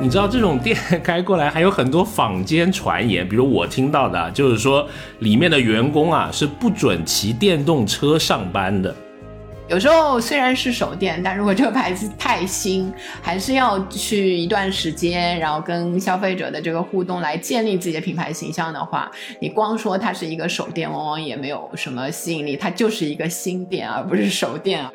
[0.00, 4.86] 你知道这种店开过来还有很多坊间传言，比如我听到的，就是说
[5.20, 8.94] 里面的员工啊是不准骑电动车上班的。
[9.68, 19.10] 有时候虽然是手电，但如果这个牌子太新，还是要去一段时间，然后跟消费者的这个互动来建立自己的品牌形象的话，
[19.40, 22.56] 你光说它是一个手电，往往也没有什么吸引力。
[22.56, 24.86] 它就是一个新店，而不是手电。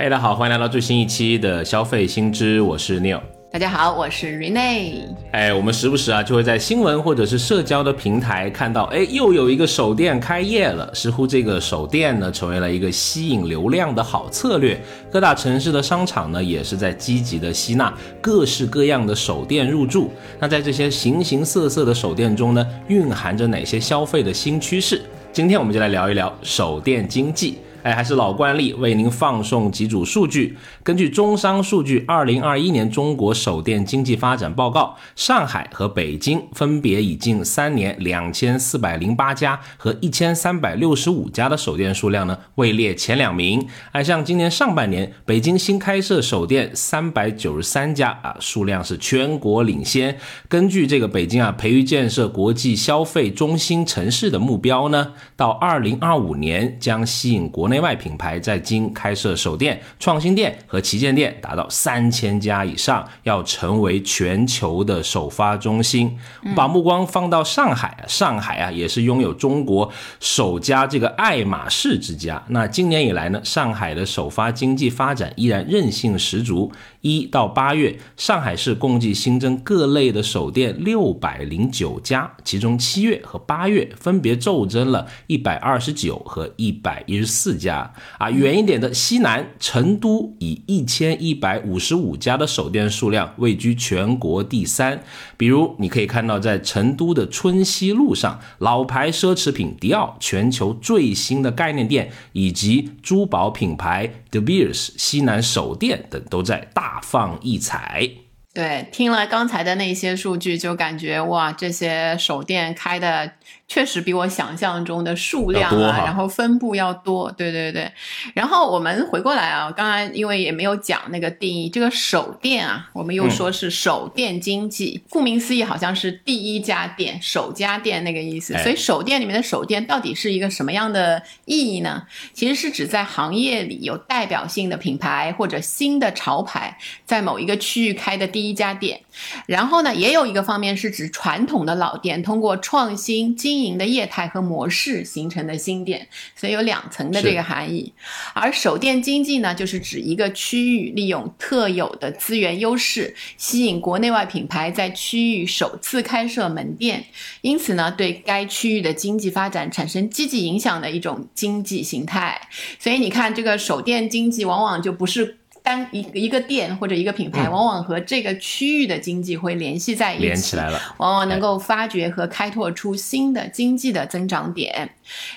[0.00, 3.20] 大家好，欢迎来到最新一期的消费新知，我是 Neil。
[3.52, 5.04] 大家好，我是 Rene。
[5.30, 10.90] 哎，我们时不时啊就会在新闻或者是社交的平台看到，哎，又有一个手店开业了。
[10.94, 14.80] 似乎这个手店呢成为了一个吸引流量的好策略。
[15.12, 20.10] 各大城市的商场呢也是在积极的吸纳各式各样的手店入驻。
[20.38, 25.02] 那在这些形形色色的手店中呢，蕴含着哪些消费的新趋势？
[25.30, 27.58] 今天我们就来聊一聊手店经济。
[27.82, 30.58] 哎，还是老惯例，为您放送几组数据。
[30.82, 43.66] 根据中商数据，二零二一年中国手电经济发展报告，上海和北京分别以近三年两千四百零八家和一千三百六十五家的手电数量呢，位列前两名。
[43.92, 50.18] 哎，像今年上半年，北京新开设手电三百九十三家啊，数量是全国领先。
[50.48, 57.69] 根据这个北京啊，培育建设国际消费中心城市的目标呢，到二零二五年将吸引国。
[57.70, 66.18] 内外品牌在京开设首店、创新店和旗舰店达到三千家以上，要成为全球的首发中心。
[66.54, 72.44] 把目光放到上海啊，上海啊也是拥有中国首家这个爱马仕之家。
[72.48, 76.70] 那今年以来呢，上海的首发经济发展依然韧性十足。
[77.02, 87.92] 一到八月，上海市共计新增各类的首店六百零九家，其中七月和八月分别骤增了一百二十九和一百一十四家。
[88.18, 95.00] 啊，远一点的西南成都以一千一百五十五家的手店数量位居全国第三。
[95.36, 106.98] 比如，你可以看到在成都的春熙路上，老牌奢侈品迪奥全球最新的概念店，以及珠宝品牌 De Beers 西南首店等，都在大。
[107.02, 108.08] 放异彩。
[108.52, 113.32] 对，听了刚才的那些数据，就感觉哇，这些手店开的。
[113.70, 117.88] 确实比我想象中的数量啊，然后分布要多，对对对。
[118.34, 128.58] 然后我们回过来啊，刚才因为也没有讲那个定义，这个手店啊，我们又说是手店经济，顾名思义，好像是第一家店、首家店那个意思。
[128.58, 132.02] 所以手店里面的手店到底是一个什么样的意义呢？
[132.32, 136.76] 其实是指在行业里有代表性的品牌或者新的潮牌
[137.06, 139.00] 在某一个区域开的第一家店。
[139.46, 147.92] 然后呢，也有一个方面是指传统的老店通过创新经营的业态和模式形成的新店，所以有两层的这个含义。
[148.34, 157.04] 而首店经济呢，就是指一个区域利用特有的资源优势，吸引国内外品牌在区域首次开设门店，
[157.40, 162.40] 因此呢，对该区域的经济发展产生积极影响的一种经济形态。
[162.78, 165.39] 所以你看，这个首店经济往往就不是。
[165.62, 174.90] 单一一个店或者一个品牌，往往和这个区域的经济会联系在一起，连起来了，往往能够发掘和开拓出新的经济的增长点。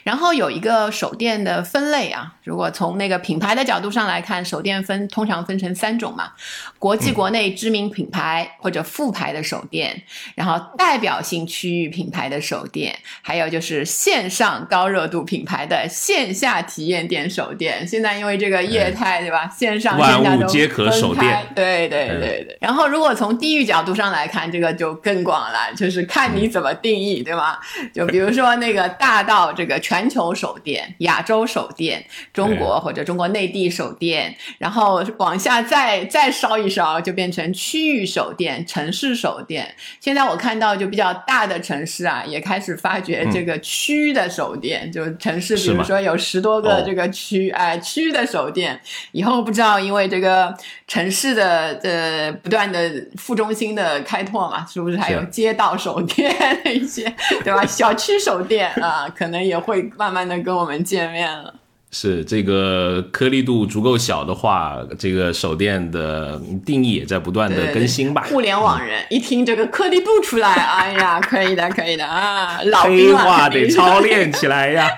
[0.03, 6.31] 然后有一个手电的分类啊，如果从那个品牌的角度上来看，手电分通常分成三种嘛：
[6.77, 10.03] 国际国内知名品牌或者副牌的手电，
[10.35, 17.87] 然后代表性区域品牌的手电，还有就是线上高热度品牌的线下体验店手电。
[17.87, 22.57] 现在因为这个业态对吧，线上万物皆可手电，对对对对。
[22.61, 27.57] 然后如果从地域角度上来看，这个就更广了，就是看你怎么定义，对吗？
[27.91, 29.63] 就比如说那个大到这。
[29.63, 39.73] 这个全球手电、 亚洲手电、中国或者中国内地手电，然后往下再再烧一烧，就变成区域手电、城市手电。
[40.01, 48.77] 现在我看到就比较大的城市啊，也开始发掘这个区的首店，就城市，比如说有十多个这个区，哎，区的手电。
[49.13, 50.51] 以后不知道因为这个
[50.87, 56.35] 城市的呃不断的副中心的开拓嘛，是不是还有街道手电
[56.65, 57.03] 那些，
[57.43, 57.63] 对吧？
[57.65, 59.43] 小区手电啊，可能。
[59.43, 61.53] 也会慢慢的跟我们见面了。
[61.93, 68.25] 是这个颗粒度足够小的话，这个手电的定义也在不断的更新吧。
[68.27, 74.89] 互联网人一听这个颗粒度出来，哎呀， 可以的，可以的啊，老兵话得操练起来呀。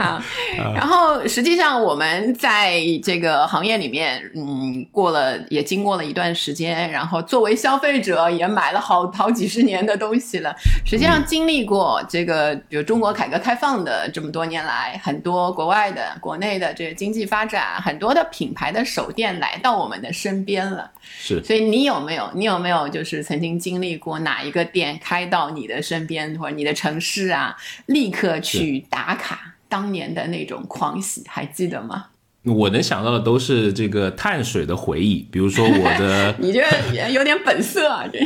[0.00, 0.22] 好，
[0.74, 10.54] 然后实际上我们在这个行业里面，嗯，过了也经过了一段时间，然后作为消费者也买了好好几十年的东西了。
[10.86, 15.73] 实际上经历过这个，比如中国改革开放的这么多年来，很多国外。
[15.74, 20.88] 外的、国内的这个经济发展，很多的品牌的手店来到我们的身边了。
[21.02, 22.30] 是，所以你有没有？
[22.34, 27.56] 你有没有就是曾经经历过哪一个店开到你的身边或者你的城市啊，
[27.86, 32.06] 立刻去打卡当年的那种狂喜，还记得吗？
[32.44, 36.62] 我能想到的都是这个碳水的回忆，比如说我的， 你这
[37.10, 38.20] 有点本色啊，这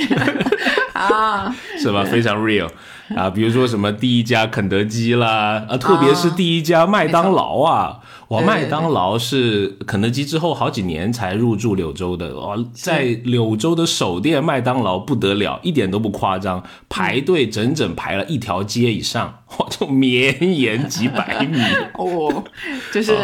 [0.92, 2.04] 啊，是吧？
[2.04, 2.68] 非常 real
[3.16, 8.00] 啊，比如说什么第一家肯德基啦，啊，特别是第一家麦当劳啊。
[8.28, 21.58] 哇，麦当劳是肯德基之后好几年才入驻柳州的哇，在柳州的首店麦当劳不得了，一点都不夸张，排队整整排了一条街以上， 哇，就绵延几百米
[21.96, 22.44] 哦，
[22.92, 23.16] 就是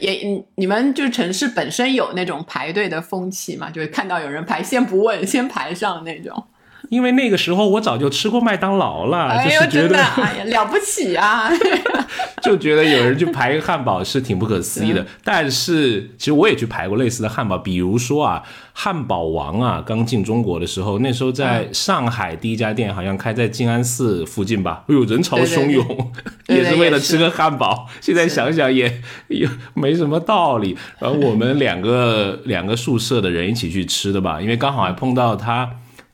[0.00, 6.44] 也你们就是城市本身有那种排队的风气嘛，就是看到有人排，先不问，先排上那种。
[6.88, 11.50] 因为那个时候我早就吃过麦当劳了，就是觉得哎呀了不起啊，
[12.42, 15.06] 就觉得有人去排一个汉堡是挺不可思议的。
[15.22, 18.42] 但是其实我也去排过类似的汉堡，比如说啊，
[18.72, 26.12] 汉堡王啊，刚进中国的时候，那时候在上海第一家店好像开在静安寺附近吧，哎呦人潮汹涌，
[26.46, 27.86] 也是为了吃个汉堡。
[28.00, 30.76] 现在想想也也没什么道理。
[30.98, 35.68] 然后我们两个两个宿舍的人一起去吃的吧，因为刚好还碰到他。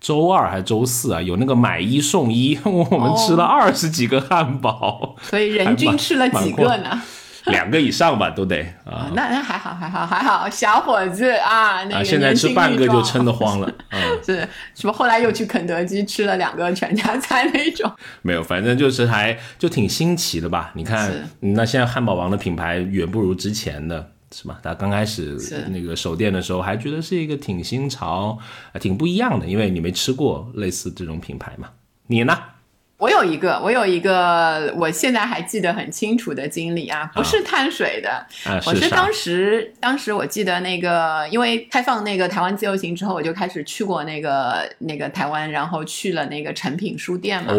[0.05, 1.23] 周二还是周四啊？
[1.23, 7.03] 有那个买一送一， 我们吃了二十几个汉堡，所以人均吃了几个呢？
[7.47, 9.11] 两个以上吧，都得啊。
[9.15, 13.75] 那那还好，还好，还好，小伙子啊，那现在吃半个就撑得慌了。
[14.23, 14.93] 是，什么？
[14.93, 17.91] 后来又去肯德基吃了两个全家餐那种？
[18.21, 20.71] 没有，反正就是还就挺新奇的吧？
[20.75, 21.11] 你看，
[21.41, 24.11] 那现在汉堡王的品牌远不如之前的。
[24.35, 24.59] 是吧？
[24.63, 25.39] 他刚开始
[25.71, 28.37] 那个手店的时候，还觉得是一个挺新潮、
[28.81, 31.71] 挺不一样的，因为你没吃过类似这种品牌嘛。
[32.09, 32.37] 你呢？
[32.97, 38.27] 我有一个，我有一个，我现在还记得很清楚的经历啊，不是碳水的，
[38.67, 47.53] 我是当时，当时我记得那个，因为开放那个台湾自由行之后，我就开始去过那个那个台湾，然后去了那个诚品书店嘛，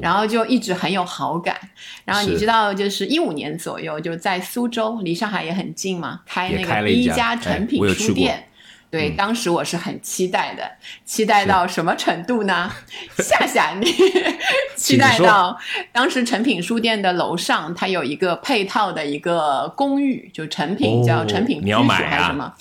[0.00, 1.56] 然后就一直很有好感。
[2.04, 8.46] 然后你知道，就是一五年左右，就在苏州，离上海也很近嘛，开那个第一家诚品书店。
[8.92, 10.70] 对，当时我是很期待的，
[11.02, 12.70] 期待到什么程度呢？
[13.16, 13.90] 夏夏，你
[14.76, 15.58] 期待到
[15.92, 22.52] 当时诚品书店的楼上，它有一个配套的一个公寓，就诚品叫诚品居所还是什么？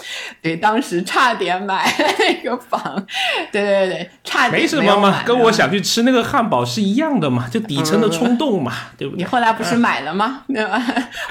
[0.42, 3.06] 对，当时差点买 那个房，
[3.51, 9.18] 对对对，差点没什么嘛，跟我想去吃那个汉堡是一样的嘛，就底层的冲动嘛，对不对？
[9.18, 10.44] 你后来不是买了吗？
[10.48, 10.81] 对吧？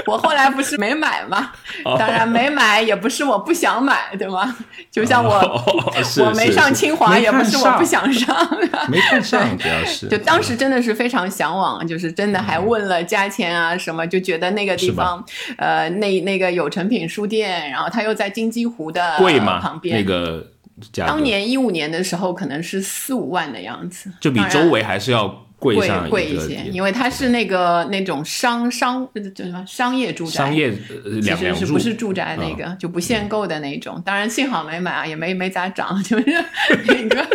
[0.07, 1.53] 我后来不是没买吗？
[1.99, 4.55] 当然没买，也不是我不想买，对吗？
[4.91, 5.31] 就像我，
[6.25, 8.37] 我没上清华，也不是我不想上，
[8.91, 10.09] 没看上主要是。
[10.09, 15.25] 就当时真的是非常向往，就是真的还问了价钱啊什么，就觉得那个地方，
[15.57, 19.17] 呃，那那个有成品书店，然后它又在金鸡湖的
[19.61, 20.45] 旁边，那个
[20.97, 25.45] 当年一五年的时候可能是四五万的样子，就比周围还是要。
[25.61, 25.77] 贵
[26.09, 30.73] 贵一些，因为它是那个那种商商叫什么商业住宅，商业
[31.23, 34.03] 其实是不是住宅那个就不限购的那种。
[34.05, 36.45] 当然幸好没买啊，也没没咋涨， 就是
[36.87, 37.29] 那个，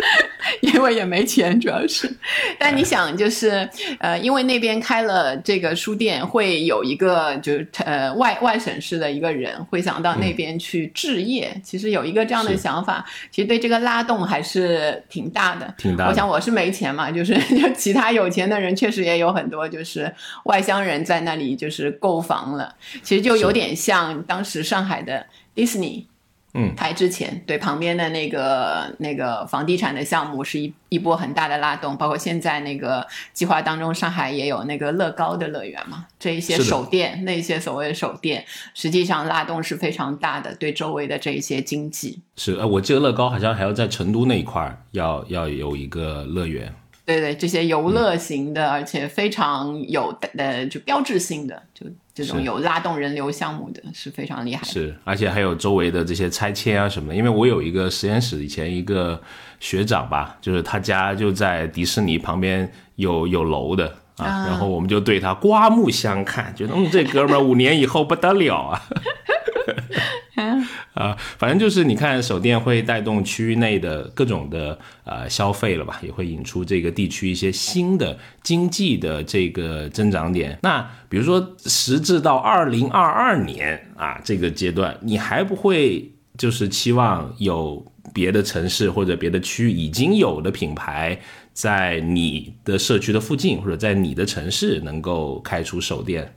[0.60, 2.12] 因为也没钱，主要是。
[2.58, 3.68] 但你想，就是
[4.00, 11.54] 呃，因为那边开了这个书店，会有一个就是呃外外省市的一个人会想到那边去置业。
[11.62, 15.72] 其实有一个这样的想法，其实对这个拉动还是挺大的。
[15.78, 16.08] 挺大。
[16.08, 18.15] 我想我是没钱嘛，就是 就其他。
[18.16, 20.12] 有钱的人确实也有很多，就是
[20.44, 22.74] 外乡人在那里就是购房了。
[23.02, 26.06] 其实就有点像当时上海的迪士尼，
[26.54, 31.96] 嗯，开之前对旁边的那个那个房地产的项目是一一波很大的拉动。
[31.96, 38.44] 包括现在那个计划当中，上海也有那个乐高的乐园嘛，这一些手电，那些所谓的手电，
[38.74, 42.20] 实际上拉动是非常大的，对周围的这一些经济。
[42.36, 46.74] 是，呃，我记得乐高好像还要在成都那一块要要有一个乐园。
[47.06, 54.66] 对对，这些游乐型的，而且非常有呃，就标志性的，就这种有拉动人流项目的，是非常厉害的。
[54.66, 57.14] 是，而且还有周围的这些拆迁啊什么的。
[57.14, 59.22] 因为我有一个实验室，以前一个
[59.60, 63.86] 学长吧，就是他家就在迪士尼旁边有有楼的
[64.16, 68.82] 啊，然后我们就对他刮目相看，觉得嗯，这哥们儿五年以后不得了啊。
[70.92, 80.58] 啊，反正就是你看，手电会带动区域内的各种的呃消费了吧，也会引出这个地区一些新的经济的这个增长点。
[80.62, 91.18] 那比如说，时至到二零二二年啊这个阶段，你还不会就是期望有别的城市或者别的区域已经有的品牌
[91.54, 96.30] 在你的社区的附近或者在你的城市能够开出手电？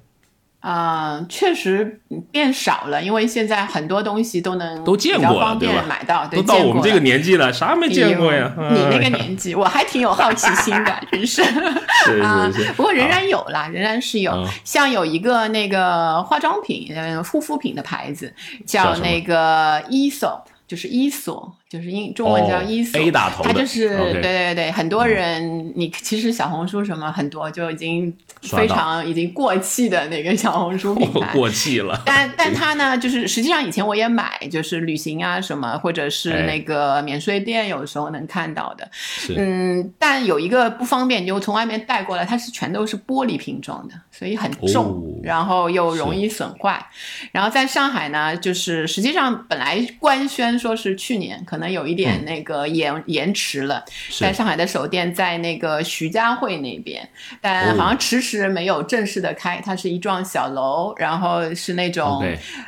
[0.59, 2.01] 啊，确实
[2.31, 5.85] 变少了，因为现在很多东西都能都见过了，对吧？
[5.87, 8.53] 买到都到我们这个年纪了，啥没见过呀？
[8.71, 11.43] 你那个年纪，我还挺有好奇心的，真是。
[12.05, 12.21] 是
[12.53, 12.73] 是是。
[12.73, 14.45] 不过仍然有啦，仍然是有。
[14.65, 18.33] 像有一个那个化妆品、护肤品的牌子，
[18.65, 21.55] 叫那个 ESOP，就是伊索。
[21.69, 22.99] 就是英中文叫伊索，
[23.43, 28.11] 它就是对对对，很多人你其实小红书什么很多就已经
[28.41, 38.89] 非常已经过气的那个小红书品牌过气了， 但但它呢，就是实际上以前我也买，就是旅行啊什么，或者是那个免税店有时候能看到的，
[39.37, 46.83] 嗯，但有一个不方便，就从外面带过来，它是全都是玻璃瓶装的，所以很重，然后又容易损坏。
[47.31, 51.58] 然后在上海呢，就是实际上本来官宣说是去年可。
[51.59, 53.83] 可能有一点那个延延迟了，
[54.17, 57.05] 在上海的首店在那个徐家汇那边，
[57.41, 59.59] 但好像迟迟没有正式的开。
[59.59, 62.23] 它是一幢小楼，然后是那种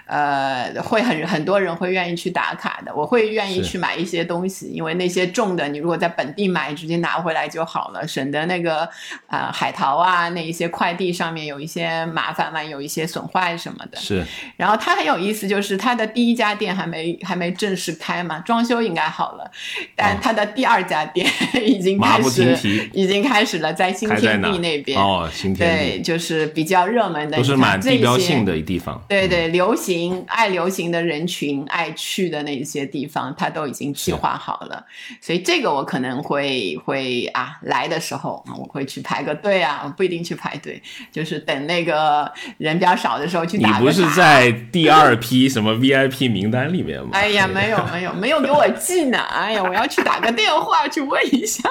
[0.07, 2.93] 呃，会很很多人会愿意去打卡的。
[2.93, 8.89] 我会愿意去买一些东西，因为那些重的，你如果在本地买，直接拿回来就好了，省得那个
[9.27, 13.97] 啊海淘啊那一些快递上面有一些麻烦嘛，有一些损坏什么的。
[13.97, 14.25] 是。
[14.57, 18.80] 然后它很有意思，就是它的第一家店还没还没正式开嘛，装修。
[18.81, 19.51] 应该好了，
[19.95, 21.25] 但他的第二家店
[21.63, 29.01] 已经开始，已经开始了，在新天地那边哦，新天地对，就是比较热门的，都是蛮地标性的地方。
[29.07, 34.85] 对对，流行爱流行的人群爱去的那些地方，他都已经计划好了。
[35.19, 43.77] 所以这个我可能会会啊，来的时候我会去排个队啊，不一定去排队，就是等那个人比较少的时候去打。
[43.77, 47.09] 你不是在第二批什么 VIP 名单里面吗？
[47.13, 48.65] 哎呀，没有没有没有给我。
[48.71, 49.17] 记呢？
[49.17, 51.69] 哎呀，我要去打个电话去问一下。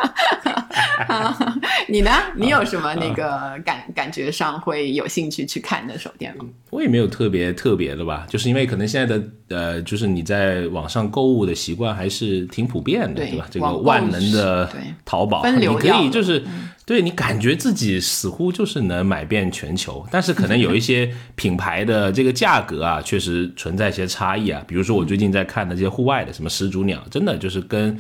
[1.89, 2.11] 你呢？
[2.37, 6.45] 你有什么那个感感觉上会有兴趣去看的手电吗？
[6.71, 13.47] 我也没有特别特别的吧，就是因为可能现在的呃，就是你在网上购物的习惯还是挺普遍的，对吧？
[13.51, 14.71] 这个万能的
[15.05, 16.45] 淘宝，你可以就是。
[16.91, 24.61] 对你感觉自己似乎就是能买遍全球，但是可能有一些品牌的这个价格啊，确实存在一些差异啊。
[24.67, 27.97] 比如说我最近在看的这些户外的，什么始祖鸟，真的就是跟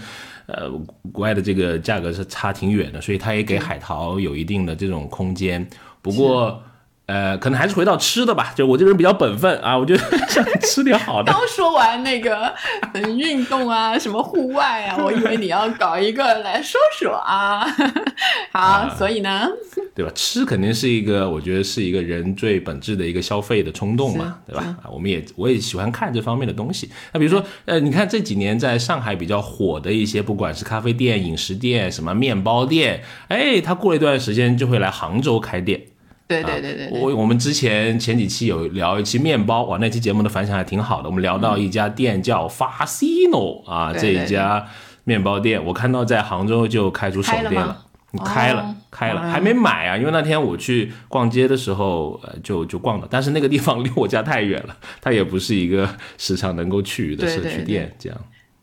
[0.46, 0.68] 呃
[1.12, 5.64] 国外的这个价格是差挺远的，所以它也给海淘有一定的这种空间。
[6.02, 6.60] 不过。
[7.10, 8.52] 呃，可能还是回到吃的吧。
[8.54, 11.32] 就我这个人比较本分啊，我就想吃点好的。
[11.32, 12.54] 刚说完那个
[13.18, 17.66] 运动啊，什么户外啊， 我以为你要搞一个来说说啊。
[18.54, 19.48] 好，所以呢，
[19.92, 20.12] 对吧？
[20.14, 24.62] 吃肯定是一个，我觉得是一个人最本质的一个消费的冲动嘛，对吧？
[24.80, 26.88] 啊，我们也我也喜欢看这方面的东西。
[27.12, 35.80] 那比如说，呃，你看这几年在上海比较火的一些，不管是咖啡店、饮食店、什么面包店，哎，他过一段时间就会来杭州开店。
[36.42, 41.08] 对对对对，我我们之前前几期有聊一期面包，哇，那期节目的反响还挺好的。
[41.08, 44.64] 我们聊到一家店叫 Fasino 啊，这一家
[45.02, 47.84] 面包店，我看到在杭州就开出首店了，
[48.24, 58.18] 开了开了，还没买啊，因为那天我去逛街的时候，呃，就就逛了，但是那个地方离我家太远了，它也不是一个时常能够去的社区店，这样。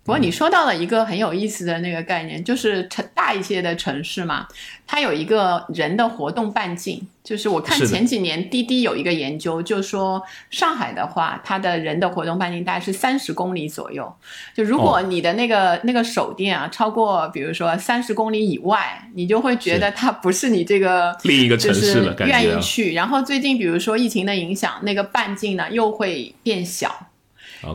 [0.07, 4.47] 不过你说到了一个很有意思的那个概念，就是城大一些的城市嘛，
[4.87, 7.05] 它有一个人的活动半径。
[7.21, 14.09] 就是我看前几年滴滴有一个研究，就说上海的话，它的人的活动半径大概是三十公里左右。
[14.55, 22.93] 就如果你的那个那个手电啊超过，比如说三十公里以外，你就会觉得它不是你这个另一个城市了，愿意去。
[22.93, 27.07] 然后最近比如说疫情的影响，那个半径呢又会变小。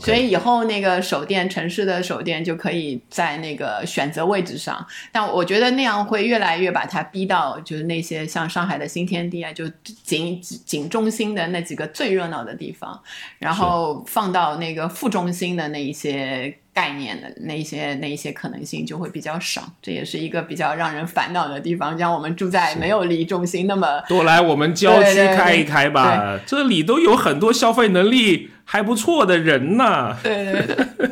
[0.01, 9.69] 所以以后那个手电城市的手电就可以在那个选择位置上，但我觉得那样会越来越把它逼到就是那些像上海的新天地啊，就
[10.05, 13.01] 仅仅中心的那几个最热闹的地方，
[13.39, 21.99] 然后放到那个副中心的那一些概念的那一些那一些可能性就会比较少，这也是一个比较让人烦恼的地方。
[21.99, 28.51] 像我们住在没有离中心那么多，来我们郊区开一开吧，这里都有很多消费能力。
[28.65, 30.17] 还不错的人呢。
[30.23, 31.11] 对对对。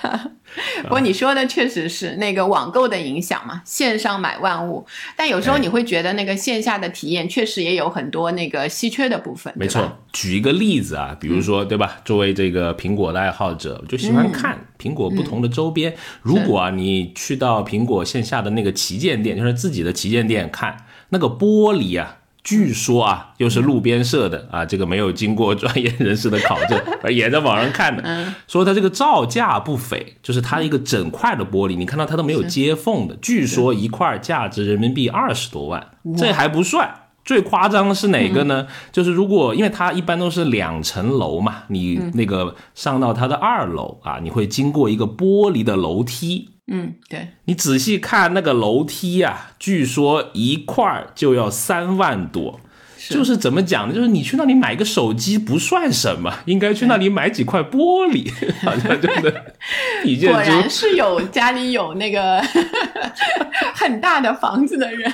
[0.82, 4.84] 不过你说的确实是那个网购的影响嘛，线上买万物。
[5.16, 9.52] 但有时候你会觉得那个线下的体验确实也有很多那个稀缺的部分。
[9.56, 12.00] 没错，举一个例子啊，比如说对吧？
[12.04, 15.94] 作为这个苹果的爱好者，就喜欢看苹果不同的周边。
[16.22, 20.76] 如果啊，你去到苹果线下的那个旗舰店，就是自己的旗舰店看
[21.10, 22.17] 那个玻璃啊。
[22.48, 36.90] 据说啊，又是路边社的啊，这个没有经过专业人士的考证，而也在网上看的，说它这个造价不菲，就是它一个整块的玻璃，你看到它都没有接缝的，据说一块价值人民币二十多万，这还不算
[37.22, 38.66] 最夸张的是哪个呢？
[38.90, 46.48] 就是如果因为它一般都是两层楼嘛，你那个上到它的二楼啊，你会经过一个玻璃的楼梯。
[46.68, 52.60] 嗯，对你仔细看那个楼梯啊，据说一块就要三万多。
[53.14, 53.94] 就是怎么讲呢？
[53.94, 58.30] 就是你去那里买个手机不算什么， 应该去那里买几块玻璃，
[58.62, 59.30] 好像真的。
[60.30, 62.40] 果然是有家里有那个
[63.74, 65.12] 很大的房子的人。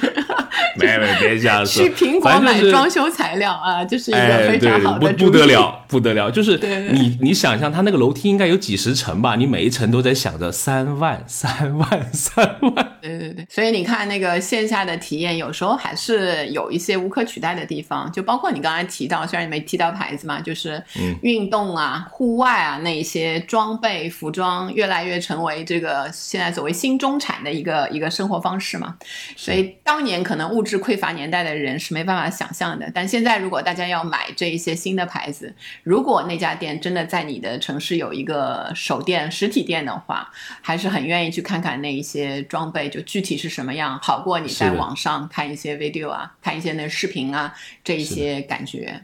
[0.76, 1.82] 没没别瞎说。
[1.84, 6.30] 去苹果买装修材料啊，就是一个非常好的不不得了，不得了。
[6.30, 6.58] 就是
[6.92, 9.36] 你你想象他那个楼梯应该有几十层吧？
[9.36, 12.96] 你每一层都在想着三万三万三万。
[13.00, 13.46] 对对对。
[13.48, 17.83] 所以你看那个线下的体验，有时候还是有一些无可取代的地方。
[17.84, 20.82] 方就包括你刚才提到，虽然你没提到牌子嘛，就是
[21.22, 28.96] 运动啊、户外啊那一些装备、服装，越来越成为这个现在所谓新中产的一个一个生活方式嘛。
[29.36, 40.30] 所以当年可能物质匮乏年代的人是没办法想象的，但现在如果大家要买这一些新的牌子，如果那家店真的在你的城市有一个手店、实体店的话，
[40.62, 47.54] 还是很愿意去看看那一些装备，就具体是什么样，好过你在网上看一些 video 啊，看一些那视频啊。
[47.82, 49.02] 这一些感觉，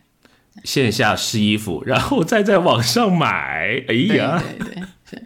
[0.64, 3.82] 线下试衣服，然后再在网上买。
[3.88, 5.22] 哎呀，对对对，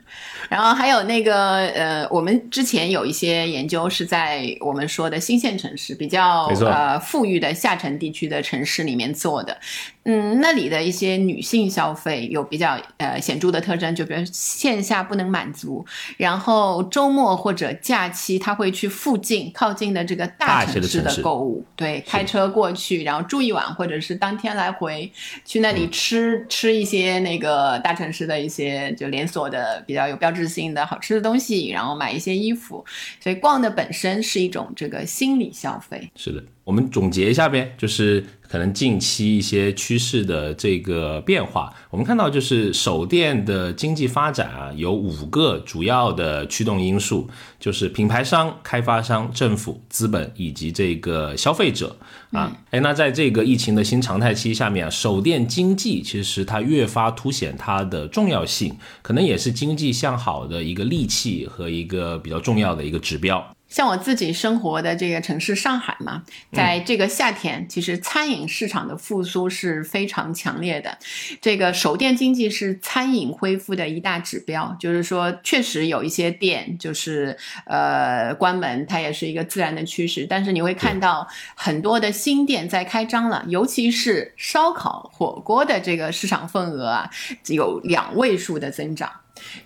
[0.48, 9.58] 然后还有那个呃，我们之前有一些研究是在我们说的新县城市比较呃富裕的下沉地区的城市里面做的。
[10.04, 15.84] 嗯，那里的一些女性消费有比较呃显著的特征，就比如线下不能满足，
[16.18, 25.10] 然后周末或者假期她会去附近靠近的这个大城市的购物，对，开车过去，然后住一晚，或者是当天来回
[25.44, 32.84] 去那里吃吃一些那个大城市的一些就连锁的比较有标志性的好吃的东西，然后买一些衣服，
[33.20, 36.10] 所以逛的本身是一种这个心理消费。
[36.14, 36.42] 是的。
[36.64, 47.28] 我们总结一下呗，就是可能近期一些趋势的这个变化，我们看到就是手电的经济发展啊，有五个主要的驱动因素，
[47.60, 51.96] 就是品牌商、开发商、政府、资本以及这个消费者
[52.32, 52.56] 啊。
[52.70, 63.53] 哎，那在这个疫情的新常态期下面啊，手电经济其实它越发凸显它的重要性，可能也是经济向好的一个利器和一个比较重要的一个指标。
[63.74, 70.96] 像我自己生活的这个城市上海嘛，在这个夏天，其实餐饮市场的复苏是非常强烈的。
[71.40, 80.24] 这个手电经济是餐饮恢复的一大指标，就是说，确实有一些店就是呃关门，它也是一个自然的趋势。
[80.30, 87.10] 但是你会看到很多的新店在开张了，尤其是烧烤火锅的这个市场份额啊，
[87.48, 89.10] 有两位数的增长。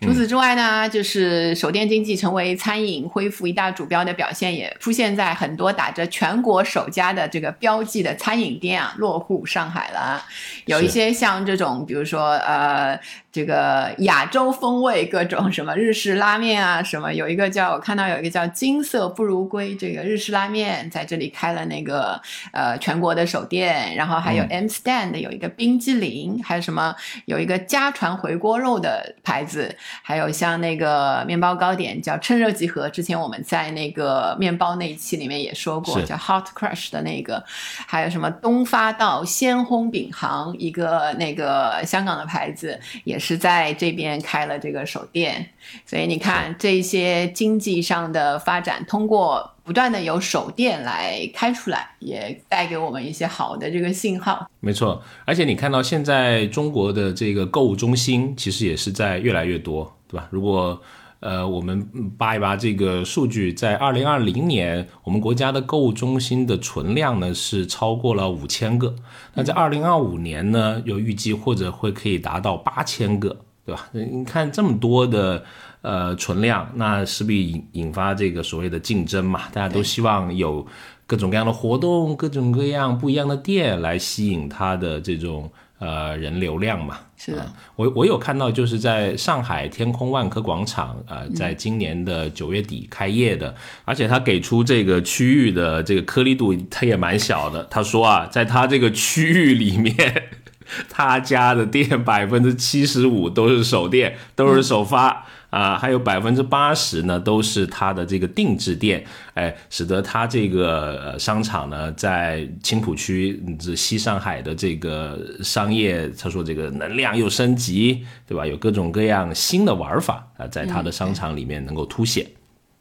[0.01, 10.25] 除此之外呢，就是手电经济成为餐饮恢复一大主标的表现，也出现在很多打着全国首家的这个标记的餐饮店啊落户上海了。
[10.67, 12.99] 有一些像这种，比如说呃。
[13.31, 22.21] 这个亚洲风味各种什么日式拉面啊，什么有一个叫我看到有一个叫金色不如归这个日式拉面在这里开了那个
[22.53, 26.93] 呃全国的首店，然后还有 M Stand 有一个冰激凌，还有什么
[27.27, 29.58] 有一个家传回锅肉的牌子，
[30.03, 37.45] 还有像那个面包糕点叫趁热集合，之前我们在那个面包那一期里面也说过叫 Hot Crush 的那个，
[37.87, 43.17] 还有什么东发道鲜烘饼行一个那个香港的牌子也。
[43.19, 45.51] 是在这边开了这个手店，
[45.85, 54.51] 所以你看这些经济上的发展，通过不断的有手电来开出来，也带给我们一些好的这个信号。
[54.61, 60.27] 没错，而且你看到现在中国的这个购物中心，其实也是在越来越多，对吧？
[60.31, 60.81] 如果
[61.21, 68.97] 呃我们扒一扒这个数据，在二零二零年，我们国家的购物中心的存量呢是超过了五千个。
[69.35, 73.91] 那在二零二五年呢，又预计或者会可以达到八千个，对吧？
[73.93, 75.45] 你看这么多的
[75.83, 79.43] 呃存量，那势必引引发这个所谓的竞争嘛？
[79.53, 80.67] 大家都希望有
[81.07, 86.99] 各种各样的活动，各种各样不一样的店来吸引它的这种呃人流量嘛。
[87.17, 93.53] 是的，我我有看到，就是在上海天空万科广场呃，在今年的九月底开业的，
[93.85, 97.65] 而且他给出这个区域的这个颗粒度，它也蛮小的。
[97.71, 99.95] 他说啊，在他这个区域里面，
[100.89, 105.27] 他家的店百分之七十五都是首店，都是首发。
[105.51, 118.47] 啊，还有百分之八十呢，都是它的这个定制店，哎，使得它这个商场呢，在青浦区这西上海的这个商业，他说这个能量又升级，对吧？
[118.47, 122.27] 有各种各样新的玩法啊，在它的商场里面能够凸显。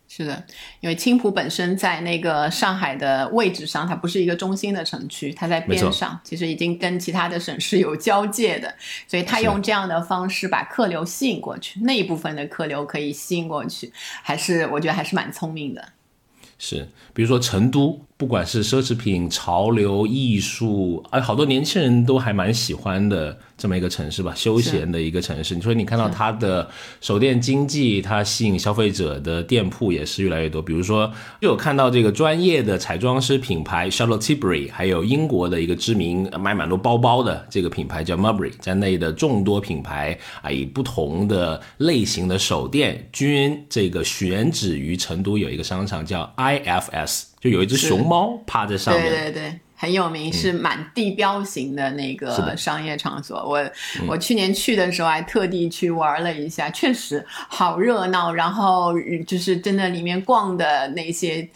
[0.10, 0.44] 是的，
[0.80, 8.74] 因为青浦本身在那个上海的位置上，它不是一个中心的城区，它在边上，其实已经跟其他的省市有交界的，
[9.08, 13.92] 所以它用这样的方式把客流吸引过去，那一部分的客流可以吸引过去，
[14.24, 15.90] 还是我觉得还是蛮聪明的。
[16.58, 18.07] 是，比如说成都。
[18.18, 25.54] 不管是奢侈品、潮流、艺术，哎，好多年轻人都还蛮喜欢的这么一个城市吧，休闲的一个城市。
[25.54, 26.68] 你说你看到它的
[27.00, 30.60] 手电经济，它吸引消费者的店铺也是越来越多。
[30.60, 47.26] 比如说，就有看到这个专业的彩妆师品牌 Charlotte Tilbury，还有英国的一个知名卖蛮多包包的这个品牌叫 Mulberry，在内的众多品牌啊，以不同的类型的手电均这个选址于成都有一个商场叫 IFS。
[47.50, 53.38] 就有一只熊猫趴在上面，对对对，很有名，是满地标型的那个商业场所。
[53.38, 53.64] 我
[54.08, 58.34] 我去年去的时候还特地去玩了一下，确实好热闹。
[58.34, 58.94] 然后
[59.26, 61.48] 就是真的里面逛的那些。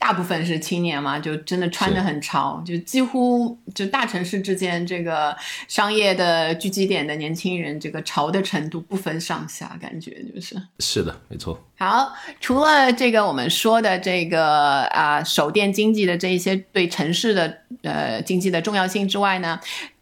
[0.00, 5.36] 大部分是青年嘛，就真的穿的很潮，就几乎就大城市之间这个
[5.68, 11.62] 商业的聚集点的年轻人，这个潮的程度不分上下，感觉就是是的，没错。
[11.76, 19.60] 好，除了这个我们说的这个啊手电经济的这一些对城市的呃经济的重要性之外呢。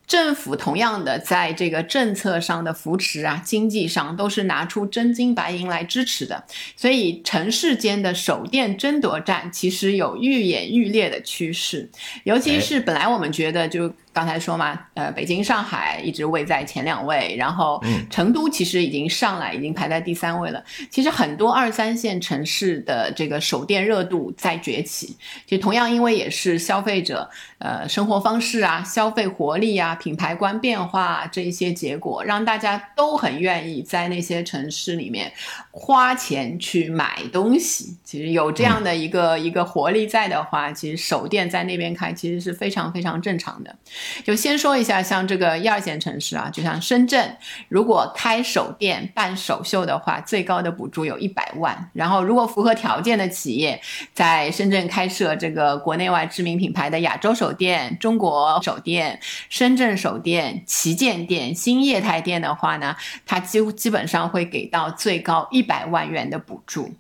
[0.09, 6.43] 政府同样的在这个政策上的扶持啊，经济上都是拿出真金白银来支持的，
[6.75, 11.89] 所以城市间的手电争夺战其实有愈演愈烈的趋势，
[12.25, 13.93] 尤其是本来我们觉得就。
[14.19, 20.61] 刚才说嘛，呃，北京、上海一直位在前两位，然后成都其实已经上来，已经排在第三位了。
[20.91, 35.33] 其实很多二三线城市的这个手电热度在崛起，其实同样因为也是消费者呃生活方式啊、消费活力啊、品牌观变化这一些结果，让大家都很愿意在那些城市里面
[35.71, 37.97] 花钱去买东西。
[38.03, 43.77] 其实有这样的一个一个活力在的话，其实手电在那边开其实是非常非常正常的。
[44.25, 47.37] 就先说一下，像这个一二线城市啊，就像深圳，
[47.69, 51.91] 如果开手店办首秀的话，最高的补助有一百万。
[51.93, 53.81] 然后，如果符合条件的企业
[54.13, 59.19] 在深圳开设这个国内外知名品牌的亚洲首店、中国首店、
[59.49, 66.93] 深圳首店、旗舰店、新业态店的话呢，它几乎基本上会给到最高一百万元的补助。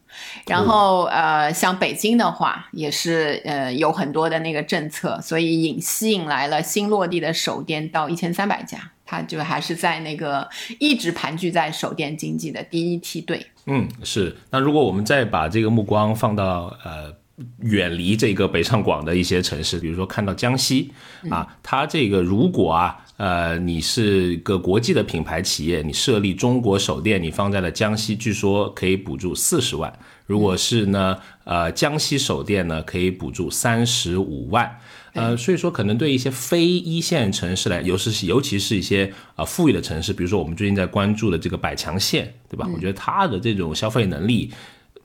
[0.47, 13.47] 然后呃，像北京的话，也是呃有很多的那个政策，所以引吸引来了新落地的手店到一千三百家，它就还是在那个一直盘踞在手店经济的第一梯队。
[13.67, 14.37] 嗯，是。
[14.51, 17.15] 那如果我们再把这个目光放到呃
[17.61, 20.91] 远离这个北上广的一些城市，比如说看到江西
[21.31, 23.05] 啊，它这个如果啊。
[23.19, 29.93] 呃，你是个国际的品牌企业，你设立中国手店，你放在了江西，据说可以补助四十万。
[30.25, 34.79] 如果是呢，呃，江西手店呢，可以补助三十五万。
[35.19, 42.69] 呃，所以说可能对一些非一线城市来，尤其是尤其是一些呃富裕的城市，比如说我们最近在关注的这个百强县，对吧？
[42.73, 44.51] 我觉得它的这种消费能力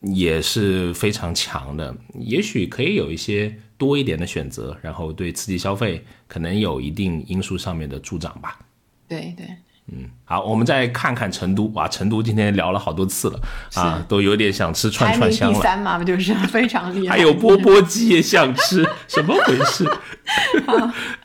[0.01, 3.55] 也是非常强的，也许可以有一些。
[3.75, 8.57] 多一点的选择，然后对刺激消费可能有一定因素上面的助长吧。
[9.09, 9.45] 对对，
[9.87, 13.39] 嗯，好，我们再看看成都哇，成都今天聊了好多次了
[13.75, 15.55] 啊，都有点想吃串串香了。
[15.55, 17.17] 第三嘛，不就是非常厉害？
[17.17, 19.87] 还有钵钵鸡也想吃， 什么回事？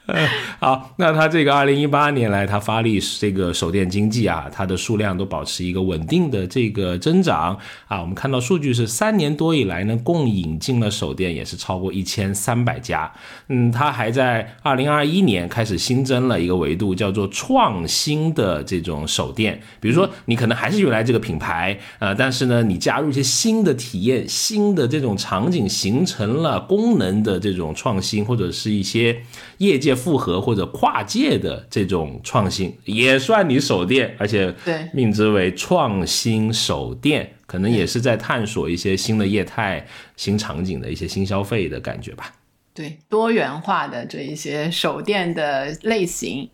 [0.59, 8.01] 好，那它这个二零一八年来，它发力这个手电经济啊，它的数量都保持一个稳定的这个增长啊。
[8.01, 13.11] 我们看到数据是三年多以来呢，共引进了手电也是超过一千三百家。
[13.49, 19.61] 嗯，它还在二零二一年开始新增了一个维度，叫做创新的这种手电。
[19.80, 29.20] 比如说，你可能还是原来这个品牌，呃，但是呢，你加入一些新的体验、新的这种场景，形成了功能的这种创新，或者是一些
[29.58, 29.98] 业界。
[29.98, 39.84] 复合或者跨界的这种创新也算你手电，而且对命之为创新手电，可能也是在探索一些新的业态、
[40.16, 42.32] 新场景的一些新消费的感觉吧。
[42.79, 46.49] 对，多元化的这一些手电的类型。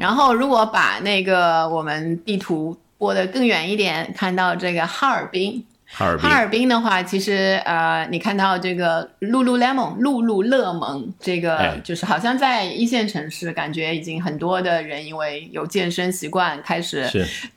[0.00, 5.62] 然后，如果把那个我们地图拨得更远一点，看到这个哈尔滨。
[5.88, 17.08] 哈尔滨的话，其实呃，你看到这个露露 lemon 露露乐檬，这个就是好像在一线城市，感觉已经很多的人因为有健身习惯，开始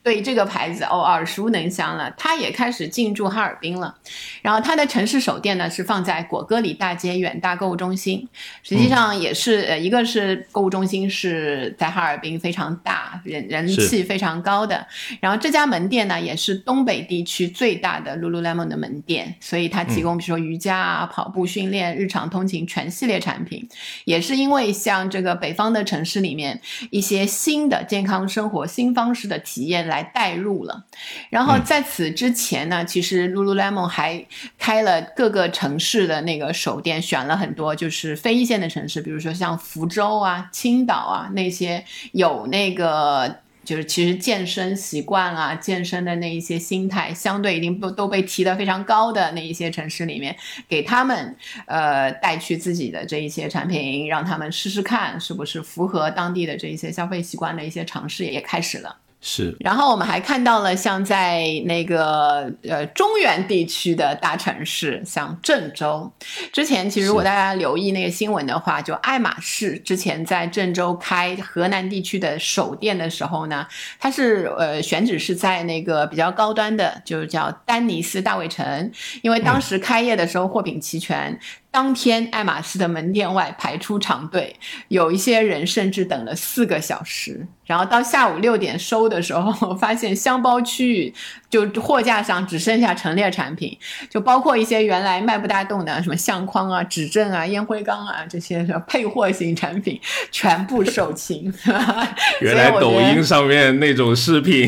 [0.03, 2.13] 对这个牌子哦耳熟能详了。
[2.17, 3.95] 它也开始进驻哈尔滨了。
[4.43, 8.29] 然后它的城市首店呢是放在果戈里大街远大购物中心，
[8.61, 14.85] 实际上也是呃一个是购物中心是在哈尔滨非常大，人人气非常高的。
[15.19, 18.18] 然后这家门店呢也是东北地区最大的。
[18.19, 23.67] Lululemon 的门店，所以它提供比如说瑜伽啊、跑步训练、日常通勤全系列产品。
[24.05, 30.85] 也是因为像这个北方的城市里面一些新的健康生活新方式的体验来带入了。
[31.29, 34.25] 然后在此之前呢，其实 Lululemon 还
[34.57, 43.39] 开了各个城市的那个首店，选了很多就是非一线的城市，比如说像福州啊、青岛啊那些有那个。
[43.69, 50.35] 就是其实健身习惯啊，健身的那一些心态，相对已经都都被提得非常高的那一些城市里面，
[50.67, 51.35] 给他们
[51.67, 58.97] 呃带去自己的这一些产品，让他们试试看是不是符合当地的这一些消费习惯的一些尝试也开始了。
[59.21, 66.09] 是，然后我们还看到了像在那个呃中原地区的大城市，像郑州，
[66.53, 73.67] 之前其实如果大家留意那个新闻的话，就爱马仕之前在郑州开河南地区的首店的时候呢，
[73.99, 78.89] 它是呃选址是在那个比较高端的，就是叫丹尼斯大卫城，
[79.21, 81.37] 因为当时开业的时候货品齐全。
[81.71, 84.55] 当天，爱马仕的门店外排出长队，
[84.87, 87.45] 有一些人甚至等了四个小时。
[87.63, 91.13] 然后到下午六点收的时候， 发现箱包区域
[91.47, 93.77] 就货架上只剩下陈列产品，
[94.09, 100.01] 就包括一些原来卖不大动的什么相框啊、指正啊、烟灰缸啊这些配货型产品，
[100.31, 101.53] 全部售罄。
[102.41, 104.67] 原来抖音上面那种视频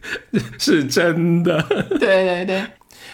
[0.58, 1.62] 是真的。
[1.98, 2.64] 对对对。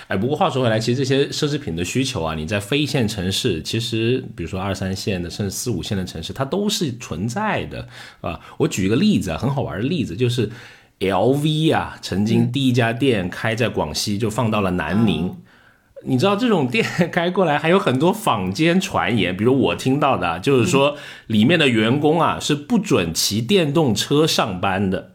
[0.08, 7.88] 哎，不过话说回来，其实这些奢侈品的需求啊，你在非一线城市，其实比如说二三线的，甚至四五线的城市，它都是存在的
[8.20, 8.38] 啊。
[8.58, 10.48] 我举一个例子啊，很好玩的例子，就是
[11.00, 15.36] LV 啊，曾经第一家店开在广西，就放到了南宁。
[16.04, 25.10] 你知道这种店 开过来，还有很多坊间传言，比如我听到的，就是说里面的员工啊是不准骑电动车上班的。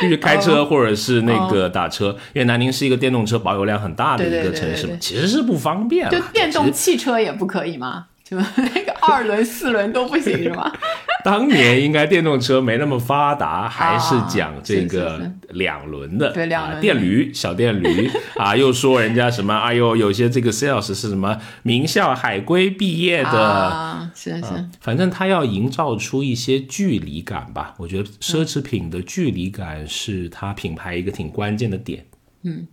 [0.00, 6.08] 必 须开车或者是那个打车，因为南宁是一个电动车保有量很大的一个城市嘛，其实是不方便。
[6.10, 8.06] 就电动汽车也不可以吗？
[8.24, 10.72] 就 那个二轮、 四轮都不行是吗？
[11.22, 18.56] 当年应该电动车没那么发达，还是讲这个两轮的，对两轮电驴、小电驴啊。
[18.56, 19.54] 又说人家什么？
[19.54, 24.68] 哎呦，有些这个 sales 是什么名校海归毕业的，啊是是。
[24.80, 27.74] 反正他要营造出一些距离感吧。
[27.78, 32.00] 我觉得奢侈品的距离感是他品牌一个挺关键的点。
[32.00, 32.13] 嗯，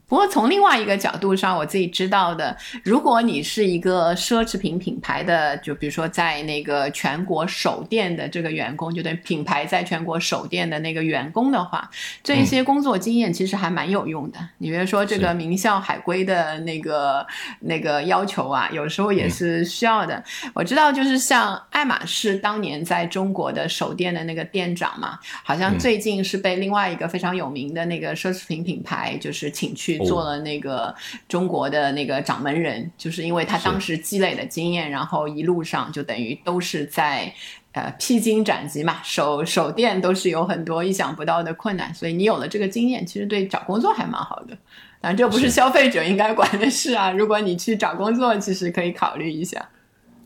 [0.05, 11.89] 不过从另外一个角度上，我自己知道的，如果你是一个奢侈品品牌的，就比如说在那个全国首店的这个员工，就对品牌在全国首店的那个员工的话，
[12.21, 14.39] 这一些工作经验其实还蛮有用的。
[14.57, 17.25] 你比如说这个名校海归的那个
[17.61, 20.21] 那个要求啊，有时候也是需要的。
[20.53, 29.49] 我知道，就是像爱马仕当年在中国的首店的那个店长嘛，好像最近是被另外一个非常有名的那个奢侈品品牌就是。
[29.61, 30.93] 请去做了那个
[31.27, 37.31] 中国的那个掌门人，就是因为他当时积累的经验，然后一路上就等于都是在
[37.73, 44.57] 呃披荆斩棘嘛，手手电都是有很多意想不到的困难，所以你有了这个经验，其实对找工作还蛮好的。
[44.99, 49.69] 但这不是消费者应该管的事啊，如果你去找工作，其实可以考虑一下。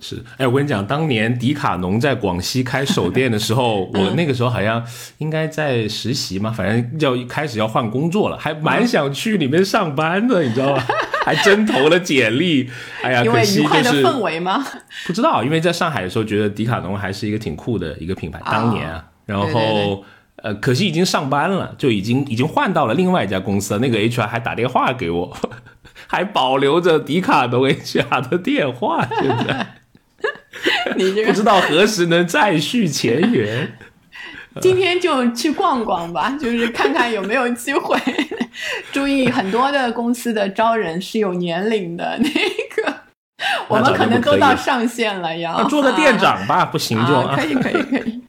[0.08, 4.86] 是，哎，我跟你讲，当年迪卡侬在广西开手店的时候， 我那个时候好像
[5.18, 10.86] 应该在实习嘛，反正要开始要换工作了，还蛮想去里面上班的，你知道吧？
[11.26, 12.70] 还真投了简历。
[13.02, 14.64] 哎呀，可惜就是氛围吗？
[15.08, 20.04] 不知道，因为在上海的时候觉得迪卡侬还是一个挺酷的一个品牌，当年啊，然后
[20.44, 25.36] 呃，可惜已经上班了，就已经已经换到了另外一家公司了，那个 HR 还打电话给我，
[26.06, 29.68] 还保留着迪卡侬 HR 的电话，现在。
[30.96, 33.78] 你这个不知道何时能再续前缘，
[34.62, 38.00] 今天就去逛逛吧，就是看看有没有机会。
[38.94, 42.96] 注意，很多的公司的招人是有年龄的，那个
[43.68, 48.22] 我们可能都到上限了，要做个店长吧， 不行就可以可以可以。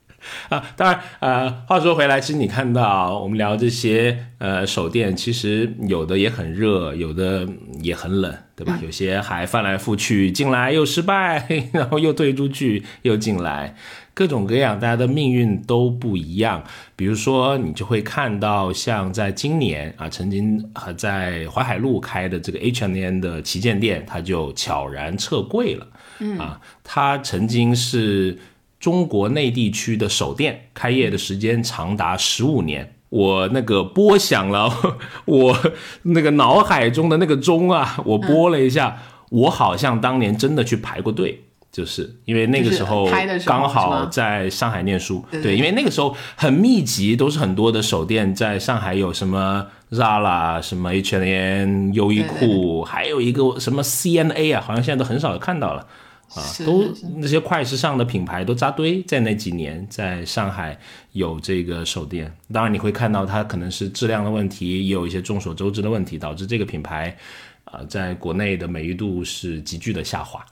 [0.51, 7.47] 啊，当然，呃，话说回来，其实你看到我们聊这些，呃，手电，其实有的也很热，有的
[7.83, 8.79] 也很冷，对吧？
[8.83, 13.75] 有些还翻来覆去，进来又失败， 然后又退出去，又进来，
[14.15, 16.63] 各种各样，大家的命运都不一样。
[16.95, 25.87] 比如说，你就会看到，像在今年啊，曾经和在淮海路开的这个 H&M 的旗舰店，它就悄然撤柜了。
[26.21, 28.39] 嗯啊，它曾经是。
[28.79, 34.71] 中国内地区的首店开业的时间长达十五年，我那个拨响了，
[35.25, 35.59] 我
[36.03, 38.99] 那个脑海中的那个钟啊，我拨了一下，
[39.31, 43.09] 我好像当年真的去排过队，就是因为那个时候
[43.45, 55.87] 刚好在上海念书，对，因为那个时候很密集，都是很多的手店在上海有什么 Zara、什么 H&M、优衣库，还有一个什么 C&A 啊，好像现在都很少看到了
[56.35, 56.85] 啊，都
[57.17, 60.79] 那些快时尚的品牌都扎堆在那几年，在上海
[61.13, 62.31] 有这个手店。
[62.53, 67.17] 当然你会看到它可能是质量的问题，也有一些众所周知的问题，导致这个品牌
[67.65, 70.45] 啊在国内的美誉度是急剧的下滑。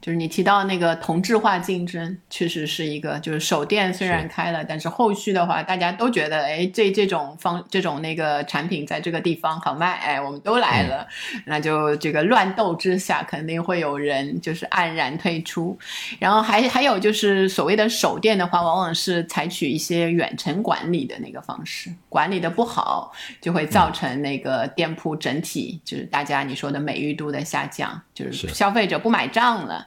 [0.00, 11.06] 就是你提到那个同质化竞争，确实是一个，就是手店虽然开了，但是后续的话，大家都觉得，哎，这这种方这种那个产品在这个地方好卖，哎，我们都来了，
[11.46, 15.76] 那就这个乱斗之下，肯定会有人就是黯然退出。
[16.20, 29.86] 然后还还有就是所谓的手店的话，往往是采取一些远程管理的那个方式，管理的不好，就会造成那个店铺整体就是大家你说的美誉度的下降，就是消费者不买账了。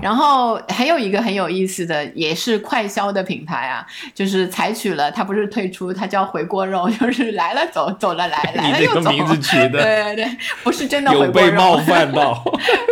[0.00, 9.10] 然后还有一个很有意思的，也是快销的品牌啊，就是采取了它不是退出，它叫回锅肉， 就是来了走，走了来， 来了又走。
[9.10, 11.28] 名字取的， 对对对，不是真的回锅肉。
[11.28, 12.42] 有被冒犯到。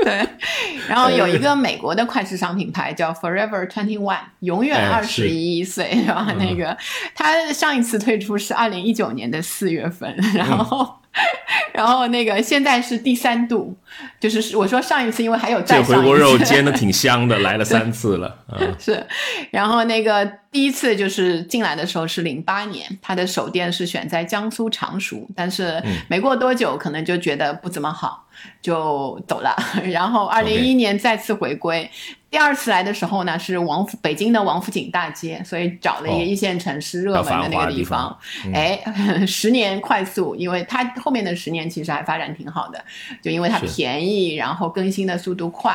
[0.04, 0.26] 对，
[0.88, 6.26] 然后有一个美国的快时尚品牌叫 Forever Twenty One，永远二十一岁，是吧？
[6.38, 6.76] 那个
[7.14, 10.99] 它上一次退出是二零一九年的四月份，然后。
[11.74, 13.76] 然后那个现在是第三度，
[14.20, 18.38] 就是我说上一次因为还有再回锅肉煎的挺香的，来了三次了。
[18.78, 19.04] 是，
[19.50, 28.24] 然后那个第一次就是进来的时候是零八年，他的首店是选在江苏常熟，但是没过多久可能就觉得不怎么好，
[28.62, 29.56] 就走了。
[29.90, 31.90] 然后二零一一年再次回归。
[32.30, 38.16] 第二次来的时候呢，是王府北京的王府井大街，所以找了一个一线城市热门的那个地方。
[38.54, 38.80] 哎，
[39.26, 42.80] 十年快速，因为它后面的十年其实还发展挺好的，
[43.20, 45.74] 就因为它便宜，然后更新的速度快，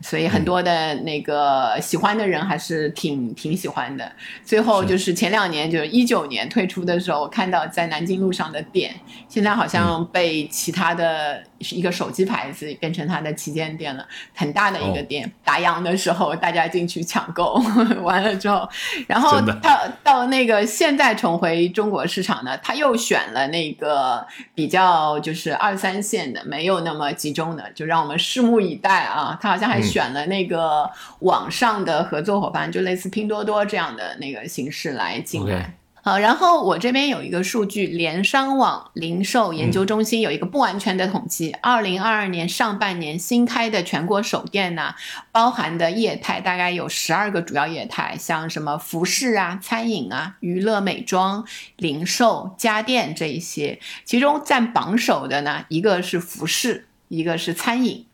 [0.00, 4.10] 所以很多的那个喜欢的人还是挺挺喜欢的。
[4.44, 8.92] 最后就是前两年，就是一九年退出的时候，我看到在南京路上的店，
[9.28, 14.04] 现在好像被其他的一个手机牌子变成它的旗舰店了，
[14.34, 15.83] 很大的一个店，打烊。
[15.84, 17.62] 的时候，大家进去抢购，
[18.02, 18.66] 完了之后，
[19.06, 29.38] 然后到到那个现在重回中国市场呢，他又选了那个比较就是二三线的，没有那么集中的，就让我们拭目以待啊。
[29.40, 35.74] 他好像还选了那个网上的合作伙伴，就类似拼多多这样的那个形式来进来。
[36.06, 44.94] 好，然后我这边有一个数据，联商网零售研究中心有一个不完全的统计，二零二二年上半年新开的全国首店呢，
[45.32, 51.42] 包含的业态大概有十二个主要业态，像什么服饰啊、餐饮啊、娱乐美妆、
[51.78, 58.04] 零售、家电这一些，其中占榜首的呢，一个是服饰，一个是餐饮。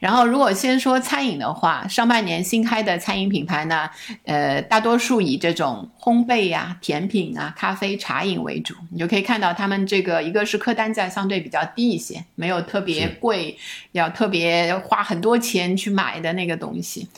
[0.00, 3.88] 然后，如果先说餐饮的话，上半年新开的餐饮品牌呢，
[4.24, 8.74] 呃，大多数以这种烘焙呀、甜品啊、咖啡、茶饮为主。
[8.90, 13.56] 你就可以看到他们这个，一个是客单价相对比较低一些，没有特别贵，
[13.92, 17.08] 要特别花很多钱去买的那个东西。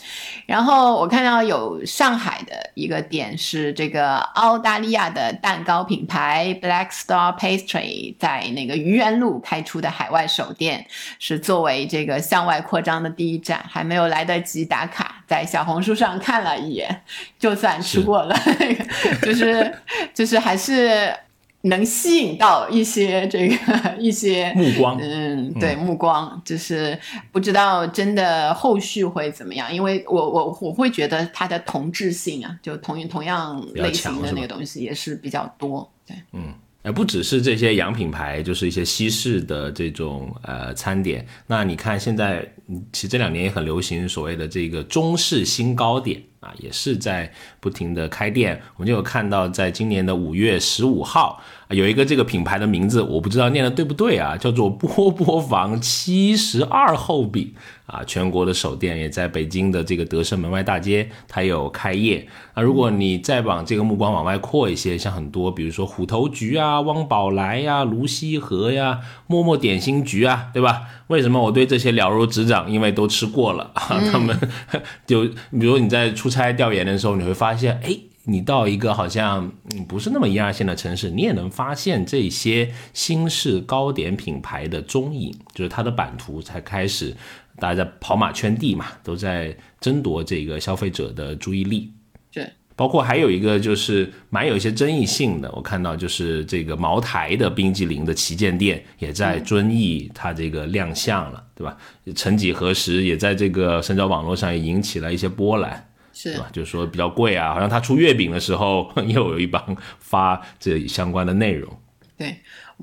[0.45, 10.87] 然后我看到有上海的一个店是这个澳大利亚的蛋糕品牌 Black Star Pastry，在那个愚园路开出的海外首店，
[11.19, 12.62] 是作为这个向外。
[12.67, 17.03] 扩张的第一站还没有来得及打卡，在小红书上看了一眼，
[17.39, 18.37] 就算吃过了。
[19.23, 19.75] 就是
[20.13, 21.15] 就是还是
[21.63, 23.57] 能吸引到一些这个
[23.99, 24.99] 一些目光。
[25.01, 26.99] 嗯，对，目光就是
[27.33, 35.89] 不知道真的后续会怎么样，因为我我我会觉得它的同质性啊，就同同样类型的那个东西也是比较多。
[36.07, 36.53] 对，嗯。
[36.87, 41.27] 呃，不只是这些洋品牌，就是一些西式的这种呃餐点。
[41.49, 42.49] 那你看现在，
[42.92, 48.62] 其实这两年也很流行所谓的这个中式新糕点啊，也是在不停的开店。
[48.77, 51.42] 我们就有看到，在今年的五月十五号。
[51.71, 57.53] 有一个这个品牌的名字，我不知道念的对不对啊， 叫做波波房七十二号饼
[57.87, 62.29] 啊，全国的首店也在北京的这个德胜门外大街，它有开业。
[62.55, 70.83] 那如果你再往这个目光往外扩一些，像很多，比如说虎头局啊、汪宝来呀、卢溪河呀、默默点心局啊，对吧？
[71.09, 72.71] 为什么我对这些了如指掌？
[72.71, 74.01] 因为都吃过了啊。
[74.13, 74.39] 他们
[75.05, 77.99] 就比如你在出差调研的时候，你会发现，哎。
[78.29, 79.53] 你到一个好像
[79.87, 87.16] 不是那么一二线的城市，你也能发现这些新式糕点品牌的踪影，就是它的版图才开始，
[87.61, 91.93] 大家在跑马圈地嘛，都在争夺这个消费者的注意力。
[92.33, 101.77] 对，包括还有一个就是蛮有一些争议性的，我看到就是这个茅台的冰激凌的旗舰店也在遵义它这个亮相了，对吧？
[102.16, 105.86] 曾几何时也在这个社交网络上也引起了一些波澜。
[106.19, 106.49] 是吧？
[106.51, 111.71] 就是说比较贵啊，好像他出月饼的时候 又有一帮发这相关的内容。
[112.17, 112.35] 对。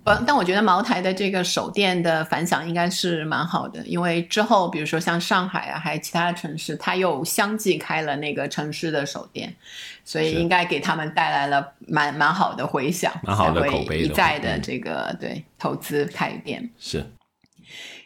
[0.03, 9.55] 但但我觉得茅台的这个手店的反响应该是蛮好的，因为之后比如说像上海啊，还有其他的城市，它又相继开了那个城市的手店，
[10.03, 17.05] 所以应该给他们带来了蛮蛮好的回响，蛮好的口碑，一再的这个对投资开店是。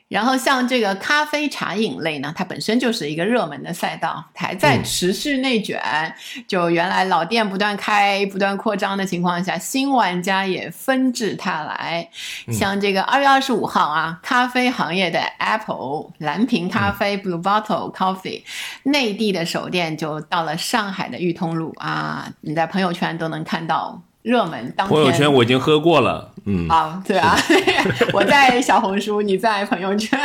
[0.07, 5.81] 然后像这个咖啡茶饮类呢，它本身就是一个热门的赛道，还在持续内卷。
[6.47, 12.09] 就原来老店不断开、不断扩张的情况下，新玩家也纷至沓来。
[12.51, 18.43] 像这个二月二十五号啊，咖啡行业的 Apple 蓝瓶咖啡 Blue Bottle Coffee
[18.83, 24.01] 内地的首店就到了上海的裕通路啊，你在朋友圈都能看到。
[24.27, 27.37] 热门当朋友圈我已经喝过了，嗯，啊，对啊，
[28.11, 30.19] 我在小红书，你在朋友圈，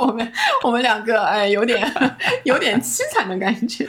[0.00, 0.32] 我们
[0.62, 1.92] 我们两个哎，有点
[2.44, 3.84] 有点凄惨的感觉。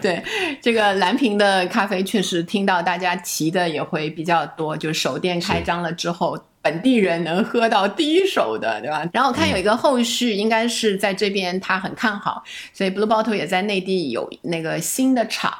[0.00, 0.24] 对，
[0.62, 9.06] 这个蓝瓶的咖啡确实听到大家提的也会比较多，就首店开张了之后，本地人能喝到第一手的，对吧？
[9.12, 12.42] 然后我看有一个后续，应该是在这边他很看好，
[12.72, 15.52] 所以 Blue Bottle 也在内地有那个新的厂。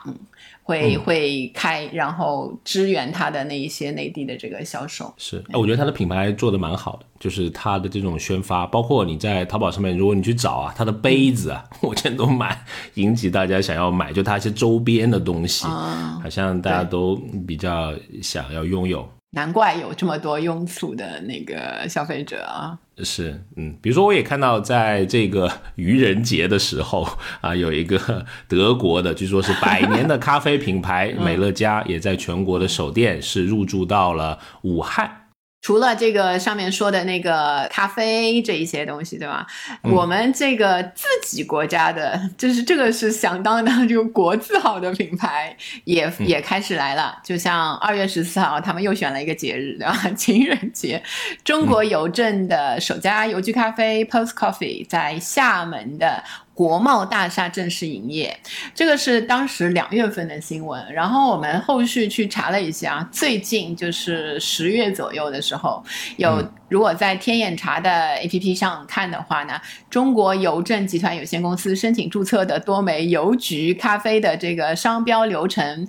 [0.67, 5.15] 会会开，然后支援他的那一些内地的这个销售。
[5.17, 12.61] 是，哎，我觉得他的品牌做的蛮好的，就是他的这种宣发，包括你在淘宝上面，如果你去找啊，他的杯子啊， 我全都买，
[12.95, 17.15] 引起大家想要买，就他一些周边的东西，好像大家都
[17.47, 19.09] 比较想要拥有。
[19.33, 22.79] 难怪有这么多庸俗的那个消费者啊！
[22.99, 27.07] 是，嗯，比如说我也看到，在这个愚人节的时候
[27.43, 35.26] 啊，有一个德国的，据说是百年的咖啡品牌 美乐家，也在全国的首店是入驻到了武汉。
[35.67, 39.45] 除了这个上面说的那个咖啡这一些东西，对吧？
[39.83, 47.19] 我们这个自己国家的， 就是这个是响当当这个国字号的品牌，也也开始来了。
[47.25, 49.93] 就像二月十四号，他们又选了一个节日，对吧？
[50.17, 51.03] 情人节。
[51.43, 56.23] 中国邮政的首家邮局咖啡 Post Coffee 在厦门的。
[56.57, 58.35] 国贸大厦正式营业，
[58.75, 60.83] 这个是当时两月份的新闻。
[60.91, 65.85] 然后我们后续去查了一下，最近就是十月左右的时候，
[66.17, 67.91] 有如果在天眼查的
[68.23, 75.87] APP 上看的话呢，中国邮政集团有限公司申请注册的多枚邮局咖啡的这个商标流程。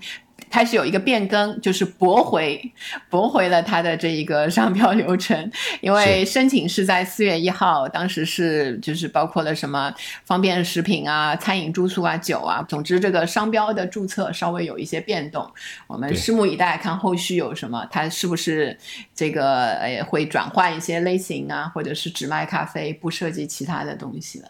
[0.49, 2.71] 开始有一个变更，就是驳回，
[3.09, 9.93] 驳回了他的这一个商标流程， 因为申请是在四月一号，当时是就是包括了什么
[10.23, 15.49] 方便食品啊、餐饮、住宿啊、酒啊，总之这个商标的注册稍微有一些变动，
[15.87, 18.77] 我们拭目以待，看后续有什么，它是不是
[19.13, 24.47] 这个呃会转换一些类型啊，或者是只卖咖啡，不涉及其他的东西了。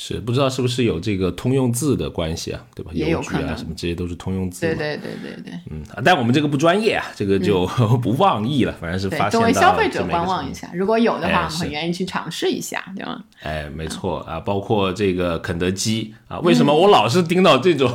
[0.00, 2.92] 是不知道是不是有这个通用字的关系啊，对吧？
[2.94, 4.60] 邮局啊，什么这些都是通用字。
[4.60, 5.52] 对对对对对。
[5.70, 7.66] 嗯，但我们这个不专业啊，这个就
[8.00, 8.72] 不妄议了。
[8.80, 13.24] 反正是发现作为消费者观望一下，如果有的话，我们很愿意去尝试一下，对吗？
[13.42, 17.90] 哎，没错啊，包括这个肯德基啊，为什么我老是盯到这种？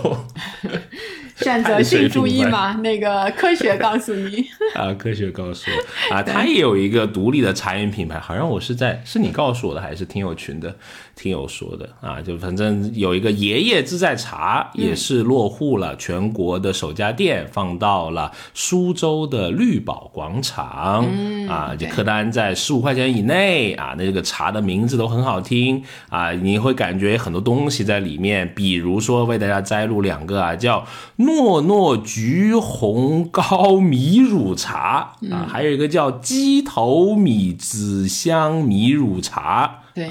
[1.43, 2.73] 选择性注意吗？
[2.83, 10.75] 那个科学告诉你 啊，科学告诉我啊，它也有一个独立的茶饮品牌，好像我是在是你告诉我的，还是听友群的？
[11.15, 21.07] 听友说的啊，就反正有一个爷爷自在茶，也是落户了全国的首家店，放到了苏州的绿宝广场
[21.47, 30.83] 啊，就客单在十五块钱以内啊，那个茶的名字都很好听啊，你会感觉很多东西在里面，比如说为大家摘录两个啊，叫
[31.25, 40.09] 诺诺橘红高米乳茶啊，还有一个叫鸡头米紫香米乳茶，对。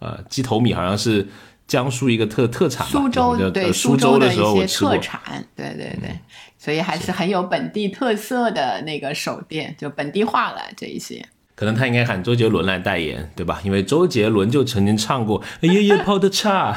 [0.00, 1.26] 呃，鸡头米好像是
[1.66, 6.18] 江苏一个特特产，苏州对苏州的一些特产，对对对，
[6.56, 7.10] 所以还是。
[7.10, 11.26] 很有本地特色的那个手店，就本地化了这一些。
[11.58, 13.60] 可能他应该喊周杰伦来代言，对吧？
[13.64, 16.72] 因为周杰伦就曾经唱过爷爷泡的茶，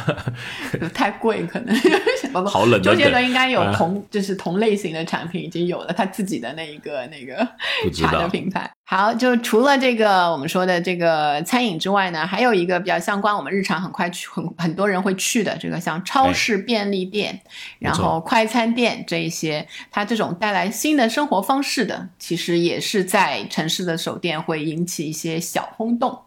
[0.92, 1.76] 太贵可能。
[2.48, 2.82] 好冷。
[2.82, 7.48] 周杰伦应该有同就是同类型的产品已经有了他自己的那一个那个
[7.94, 8.72] 茶的品牌。
[8.94, 17.40] 好，就除了这个我们说的这个餐饮之外呢，还有一个比较相关，我们日常很快去很很多人会去的这个像超市、便利店，
[17.80, 26.20] 然后快餐店这一些，它这种带来新的生活方式的，其实也是在城市的首店会引起一些小轰动。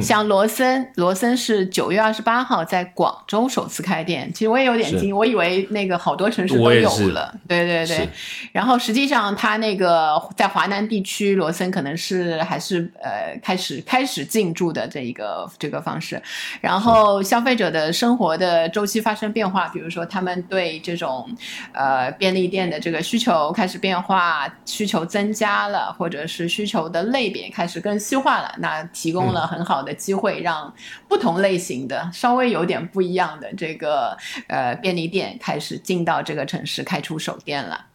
[0.00, 4.30] 像罗森，罗森是九月二十八号在广州首次开店。
[4.32, 7.34] 其实我也有点惊，我以为那个好多城市都有了。
[7.48, 8.08] 对对对。
[8.52, 16.20] 然后实际上，它那个在华南地区，罗森可能是还是呃开始开始进驻的这一个这个方式。
[16.60, 21.28] 然后消费者的生活的周期发生变化，比如说他们对这种
[21.72, 30.74] 呃便利店的这个需求开始变化，需求增加了，或者是需求的类别开始更细化了，那提供了很好的机会，让
[31.08, 34.16] 不同类型的稍微有点不一样的这个
[34.48, 37.86] 呃便利店开始进到这个城市开出手店了。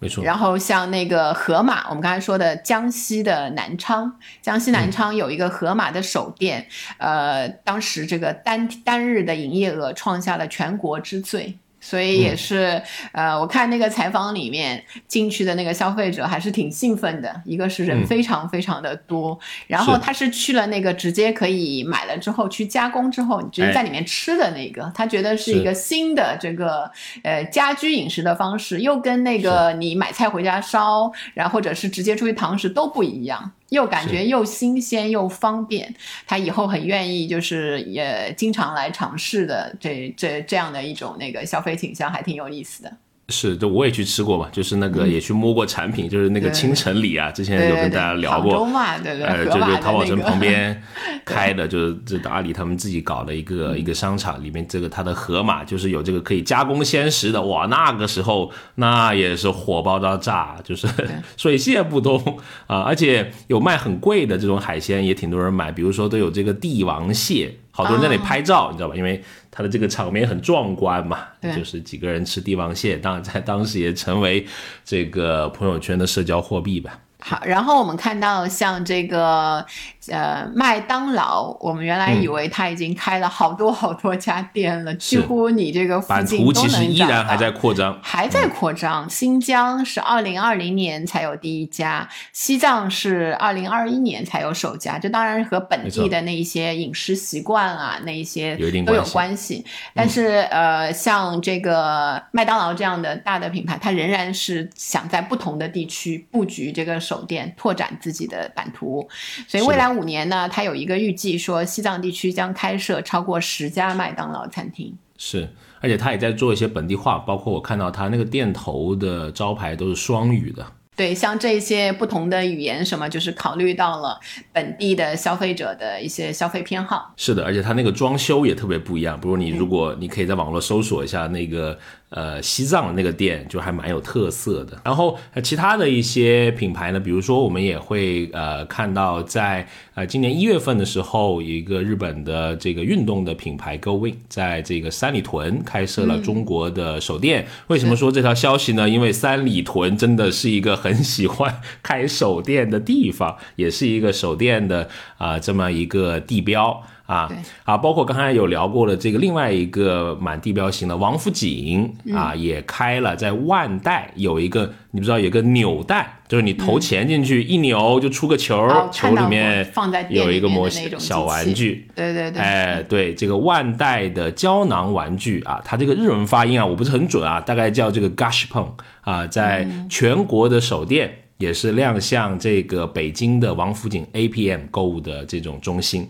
[0.00, 6.68] 没错，然后像那个盒马，我们刚才说的江西的南昌，江西南昌有一个盒马的首店，
[6.98, 11.58] 呃，当时这个单单日的营业额创下了全国之最。
[11.80, 17.42] 所以也是，呃，我看那个采访里面进去的那个消费者还是挺兴奋的。
[17.44, 26.90] 一个是人非常非常的多，然后他是去了那个直接可以买了之后去加工之后，你直接在里面吃的那个，他觉得是一个新的这个
[27.22, 33.52] 呃家居饮食的方式，又跟那个你买菜回家烧，然后或者是直接出去堂食都不一样。
[33.70, 35.94] 又感觉又新鲜又方便，
[36.26, 42.96] 他以后很愿意，就是也经常来尝试的，这这这样的一种那个消费倾向，还挺有意思的。
[43.30, 48.66] 是，就我也去吃过嘛，就是那个也去摸过产品，就是那个青城里啊，之前有跟大家聊过，
[49.04, 50.82] 对对，呃，就是淘宝城旁边
[51.26, 60.88] 开的，就是这阿里他们自己搞的一个一个商场，里面这个它的盒马就是有这个可以加工鲜食的，哇，那个时候那也是火爆到炸，就是
[61.36, 67.58] 水泄不通啊，而且有卖很贵的这种海鲜，也挺多人买，比如说都有这个帝王蟹。
[67.78, 68.96] 好多人在那里拍照，你知道吧？
[68.96, 69.22] 因为
[69.52, 71.18] 它的这个场面很壮观嘛，
[71.56, 74.44] 就是几个人吃帝王蟹，当然在当时也成为
[74.84, 76.98] 这个朋友圈的社交货币吧。
[77.20, 79.66] 好，然后我们看到像这个
[80.06, 89.10] 呃麦当劳，我们原来以为它已经开了好多好多家店了，几乎你这个附近都能其实依然还在扩张，还在扩张。
[89.10, 94.96] 新疆是二零二零年才有第一家，西藏是二零二一年才有首家。
[94.96, 98.56] 这当然和本地的那一些饮食习惯啊，那一些
[98.86, 99.64] 都有关系。
[99.92, 107.00] 但是呃，像这个麦当劳这样的大的品牌，它仍然是想在不同的地区布局这个。
[107.08, 109.08] 手店拓展自己的版图，
[109.46, 114.94] 所以未来五年呢，它有一个预计说，西藏地区将开设超过十家麦当劳餐厅。
[115.16, 115.48] 是，
[115.80, 120.64] 而且他也在做一些本地化，包括我看到他那个店头的招牌都是双语的。
[120.94, 124.20] 对，像这些不同的语言，什么就是考虑到了
[124.52, 127.14] 本地的消费者的一些消费偏好。
[127.16, 129.18] 是的，而且它那个装修也特别不一样。
[129.18, 131.78] 比如你如果你可以在网络搜索一下那个。
[132.10, 134.80] 呃，西藏的那个店就还蛮有特色的。
[134.84, 147.46] 然后其他的一些品牌呢，比如说我们也会呃看到，在呃今年一月份的时候，一个日本的这个运动的品牌 Go Win 在这个三里屯开设了中国的首店。
[147.66, 148.88] 为什么说这条消息呢？
[148.88, 154.88] 因为三里屯真的是一个很喜欢开首店的地方，也是一个首店的
[155.18, 156.82] 啊这么一个地标。
[157.08, 157.26] 啊，
[157.64, 178.68] 啊，包括刚才有聊过的这个另外一个满地标型的王府井啊，也开了在万代有一个，你不知道有个扭蛋，就是你投钱进去一扭就出个球，球里面放在有一个模型小玩具，对对对，哎对，这个万代的胶囊玩具啊，它这个日文发音啊我不是很准啊，大概叫这个 Gashpon
[179.00, 181.10] 啊，在全国的首店。
[181.38, 186.08] 也是亮相这个北京的王府井 APM 购物的这种中心，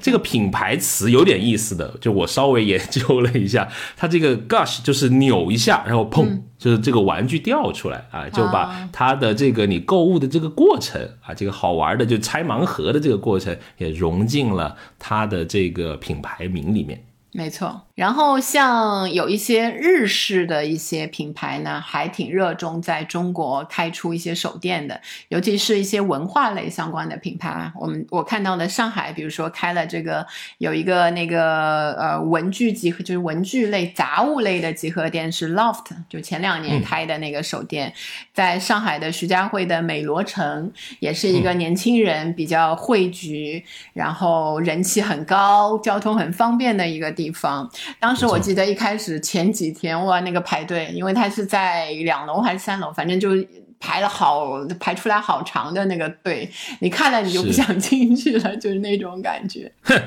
[0.00, 17.04] 这个品牌词有点意思的，就我稍微研究了一下， 它这个 gush 就是扭一下，然后砰，就是这个玩具掉出来啊，就把它的这个你购物的这个过程啊，这个好玩的就拆盲盒的这个过程也融进了它的这个品牌名里面。
[17.32, 27.70] 没错，然后像有一些日式的一些品牌呢，还挺热衷在中国开出一些手店的，尤其是一些文化类相关的品牌。
[27.76, 30.26] 我们我看到的上海，比如说开了这个
[30.58, 37.94] 有一个那个呃文具集合，就是文具类杂物类的集合店是 Loft，就前两年开的那个手店，
[38.34, 47.14] 在上海的徐家汇的美罗城，也是一个年轻人比较汇聚，然后人气很高，交通很方便的一个。
[47.20, 53.30] 地方，当时我记得一开始前几天哇，那个排队，因为它是在两楼还是三楼，反正就
[53.78, 59.70] 排了好排出来好长的那个队，你看了你就不想进去了，就是那种感觉。
[59.84, 60.00] 哼，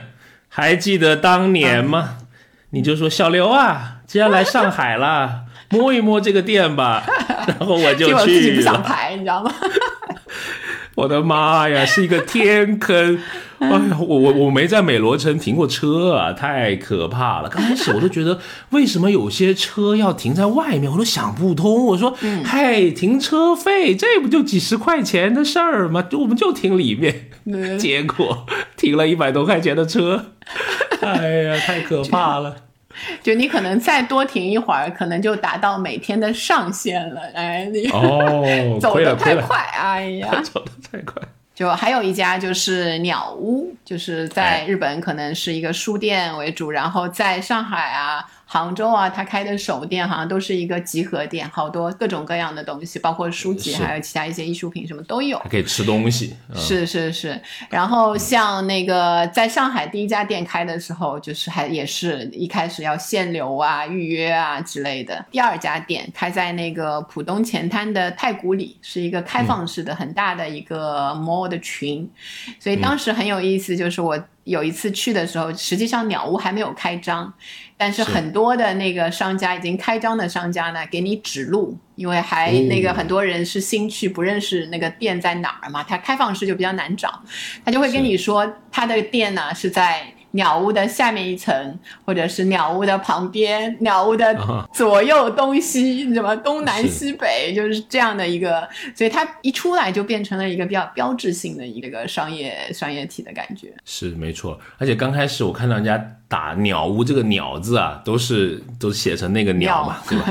[0.48, 2.18] 还记得当年吗？
[2.72, 7.04] 你就说小刘啊，既然来上海了，摸一摸这个店吧，
[7.46, 8.14] 然后我就去。
[8.14, 9.54] 我自己不想排，你知道吗？
[10.96, 13.18] 我的妈呀，是一个天坑！
[13.60, 17.50] 哎呀，我我我没在美罗城停过车啊，太可怕了。
[17.50, 18.38] 刚开始我都觉得，
[18.72, 21.86] 为什么有些车要停在外面，我都想不通。
[21.86, 22.14] 我说，
[22.46, 26.06] 嘿，停车费，这不就几十块钱的事儿吗？
[26.12, 27.30] 我们就停里面。
[27.80, 28.46] 结果
[28.78, 30.26] 停了一百多块钱的车，
[31.02, 32.56] 哎呀，太可怕了。
[33.22, 37.22] 就你可能再多停一会儿，可能就达到每天的上限了。
[37.34, 38.44] 哎，你哦
[38.82, 41.22] 走得太快，哎呀，走得太快。
[41.56, 48.26] 就还有一家就是鸟屋，就是在日本可能是一个书店为主，然后在上海啊。
[48.54, 55.40] 杭州啊，他开的首店好像都是一个集合店，好多各种各样的东西，包括书籍，还有其他一些艺术品，什么都有。
[55.40, 56.36] 还可以吃东西。
[56.54, 57.42] 是是是。
[57.68, 65.26] 然后像那个在上海第一家店开的时候，就是还也是一开始要限流啊、预约啊之类的。
[65.32, 72.08] 第二家店开在那个浦东前滩的太古里，是一个开放式的很大的一个 mall 的群，
[72.60, 74.24] 所以当时很有意思，就是我。
[74.46, 77.34] 有一次去的时候，实际上鸟屋还没有开张，
[77.84, 87.22] 但是很多的那个商家已经开张的商家呢，给你指路，因为还那个很多人是新去，不认识那个店在哪儿嘛，它开放式就比较难找，
[87.66, 90.14] 他就会跟你说他的店呢是在。
[90.36, 94.36] 鸟屋的下面一层，或者是鸟屋的旁边，鸟屋的
[94.74, 103.74] 左右东西，什么东南西北，就是这样的一个，所以它一出来就变成了一个比较标志性的一个商业商业体的感觉。
[103.86, 110.26] 是没错，而且刚开始我看到人家打鸟屋这个鸟字啊，都是 都写成那个鸟嘛，对吧？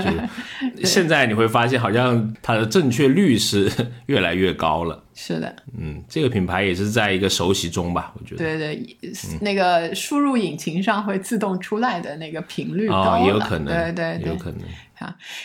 [0.76, 3.70] 就是现在你会发现，好像它的正确率是
[4.07, 5.05] 越来越高了。
[5.24, 8.38] 是的，嗯，这个品牌也是在一个熟悉中吧，我觉得。
[8.38, 8.96] 对对，
[9.40, 14.62] 那个输入引擎上会自动出来的那个频率高哦，也有可能，对对对，有可能。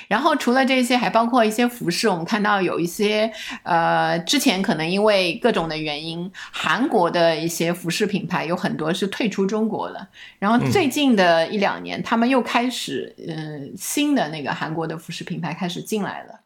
[0.08, 2.08] 然后除了这些，还包括一些服饰。
[2.08, 3.32] 我们看到有一些，
[3.64, 10.08] 呃，之前可能因为各种的原因，韩国的一些服饰品牌有很多是退出中国了。
[10.40, 16.40] 然后最近的一两年，他们又开始，嗯，新的那个韩国的服饰品牌开始进来了，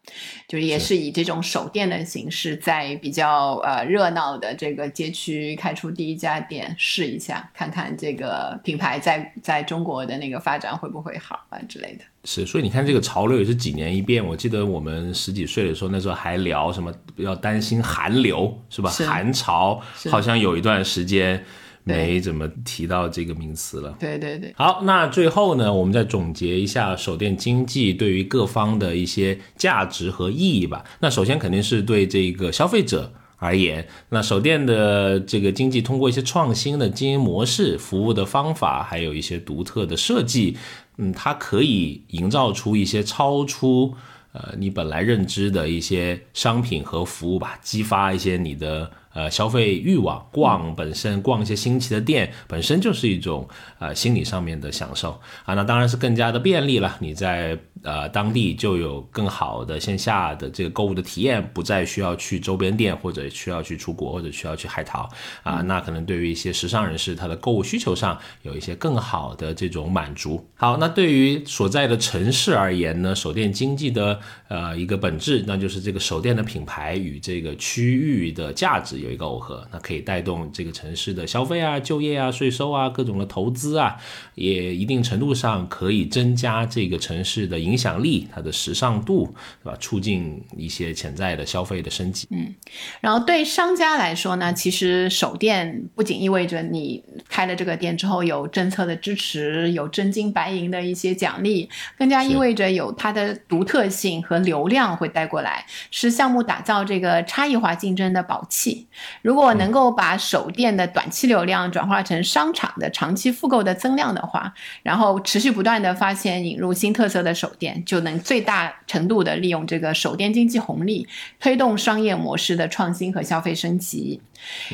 [0.48, 12.04] 就是也是以这种手店的形式，在比较呃热闹的这个街区开出第一家店，试一下，看看这个品牌在在中国的那个发展会不会好啊之类的。
[12.24, 14.24] 是，所以你看这个潮流也是几年一变。
[14.24, 18.88] 我记得我们十几岁的时候，那时候还聊什么要担心韩流，是吧？
[18.90, 21.44] 韩潮好像有一段时间
[21.82, 23.96] 没怎么提到这个名词了。
[23.98, 24.54] 对对对。
[24.56, 30.84] 好，那最后呢，我们再总结一下手电经济对于各方的一些价值和意义吧。
[31.00, 40.56] 那首先肯定是对这个消费者而言，那手电的这个经济通过一些创新的经营模式、服务的方法，还有一些独特的设计。
[40.96, 43.94] 嗯，它可以营造出一些超出
[44.32, 48.90] 呃你本来认知的一些商品和服务吧，激发一些你的。
[49.14, 53.46] 呃，消费欲望，逛本身逛一些新奇的店，本身就是一种
[53.78, 55.54] 呃心理上面的享受啊。
[55.54, 56.96] 那当然是更加的便利了。
[57.00, 65.06] 你在呃当地就有更好的线下的这个购物的体验，不再需要去周边店，或者需要去出国，或者需要去海淘
[65.42, 65.60] 啊。
[65.62, 70.42] 那可能对于一些时尚人士，他的购物需求上有一些更好的这种满足。
[70.54, 79.01] 好，那对于所在的城市而言呢，手电经济的呃一个本质，那就是这个手电的品牌与这个区域的价值。
[79.02, 83.96] 有一个耦合，那可以带动这个城市的消费啊、就业啊、税收啊、各种的投资啊，
[84.34, 89.76] 也一定程度上可以增加这个城市的影响力、它的时尚度，对吧？
[89.80, 92.28] 促进一些潜在的消费的升级。
[92.30, 92.54] 嗯，
[93.00, 108.86] 然后对商家来说呢，其实首店不仅意味着你开了这个店之后有政策的支持、有真金白银的一些奖励，更加意味着有它的独特性和流量会带过来，是项目打造这个差异化竞争的宝器。
[109.22, 121.06] 如果能够把手电的短期流量转化成商场的长期复购的增量的话，然后持续不断的发现引入新特色的手电，就能最大程度的利用这个手电经济红利，
[121.40, 124.20] 推动商业模式的创新和消费升级。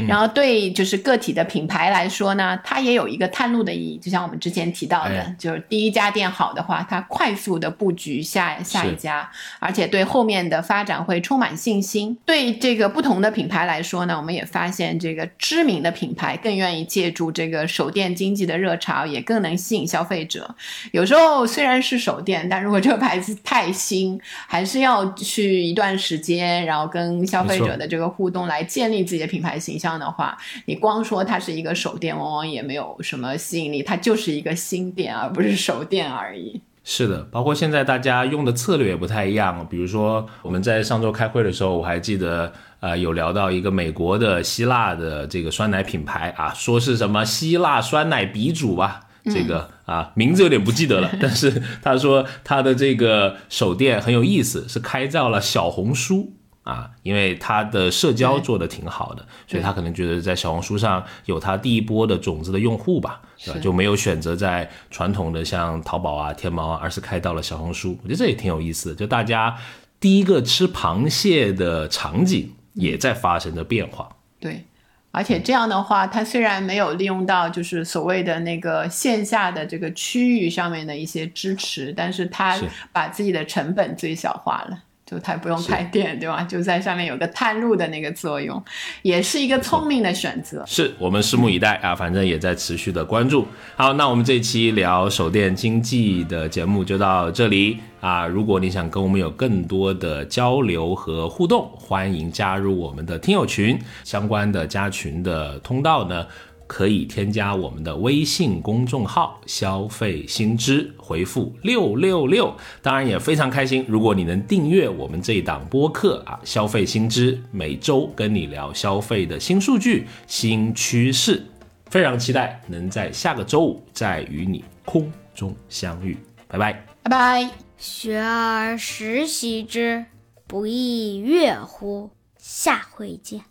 [0.06, 3.98] 然后对就是个体的品牌来说呢，它也有一个探路的意义。
[3.98, 12.16] 就像我们之前提到的，就是第一家店好的话，它快速的布局下下一家，而且对后面的发展会充满信心。
[12.24, 20.54] 对这个不同的品牌来说呢，我们也发现这个知名的品牌更愿意借助这个手电经济的热潮，也更能吸引消费者。
[20.92, 29.57] 有时候虽然是手电，但如果这个牌子太新，还是要去一段时间，然后跟消费者的这个互动来建立自己的品牌。
[29.58, 30.36] 形象的话，
[30.66, 33.82] 你光说它是一个手电，往往也没有什么吸引力。
[33.82, 36.60] 它就是一个新店，而不是手电而已。
[36.84, 39.66] 是的，包括现在大家用的策略也不太一样。
[39.68, 42.50] 比如说我们在上周开会的时候，我还记得，
[42.80, 56.32] 呃，有聊到一个美国的希腊的这个酸奶品牌啊，说是什么希腊酸奶鼻祖吧，这个啊名字有点不记得了， 但是他说他的这个手电很有意思，是开在了小红书。
[56.68, 63.60] 啊，因为他的社交做的挺好的，所以他可能觉得在小红书上有他第一波的种子的用户吧，对吧？
[63.60, 67.98] 就没有选择在传统的像淘宝啊、天猫啊，而是开到了小红书。
[68.02, 69.56] 我觉得这也挺有意思的，就大家
[69.98, 74.06] 第一个吃螃蟹的场景也在发生着变化。
[74.38, 74.66] 对，
[75.10, 82.58] 而且这样的话，他虽然没有利用到就是所谓的那个线下的这个区域上面的一些支持，但是他
[82.92, 84.82] 把自己的成本最小化了。
[85.08, 86.42] 就它不用开店，对吧？
[86.42, 88.62] 就在上面有个探路的那个作用，
[89.00, 90.62] 也是一个聪明的选择。
[90.66, 93.46] 是我们拭目以待啊，反正也在持续的关注。
[93.74, 98.26] 好，那我们这期聊手电经济的节目就到这里啊。
[98.26, 106.26] 如果你想跟我们有更多的交流和互动，欢迎加入我们的听友群，相关的加群的通道呢？
[106.68, 112.54] 可以添加我们的微信公众号“消费新知”，回复六六六。
[112.80, 121.42] 当然也非常开心，如果你能订阅我们这一档播客啊，“消费新知”，每周跟你聊消费的新数据、新趋势。
[121.90, 126.16] 非常期待能在下个周五再与你空中相遇。
[126.46, 127.50] 拜拜，拜拜。
[127.78, 130.04] 学而时习之，
[130.46, 132.10] 不亦乐乎？
[132.36, 133.48] 下回见。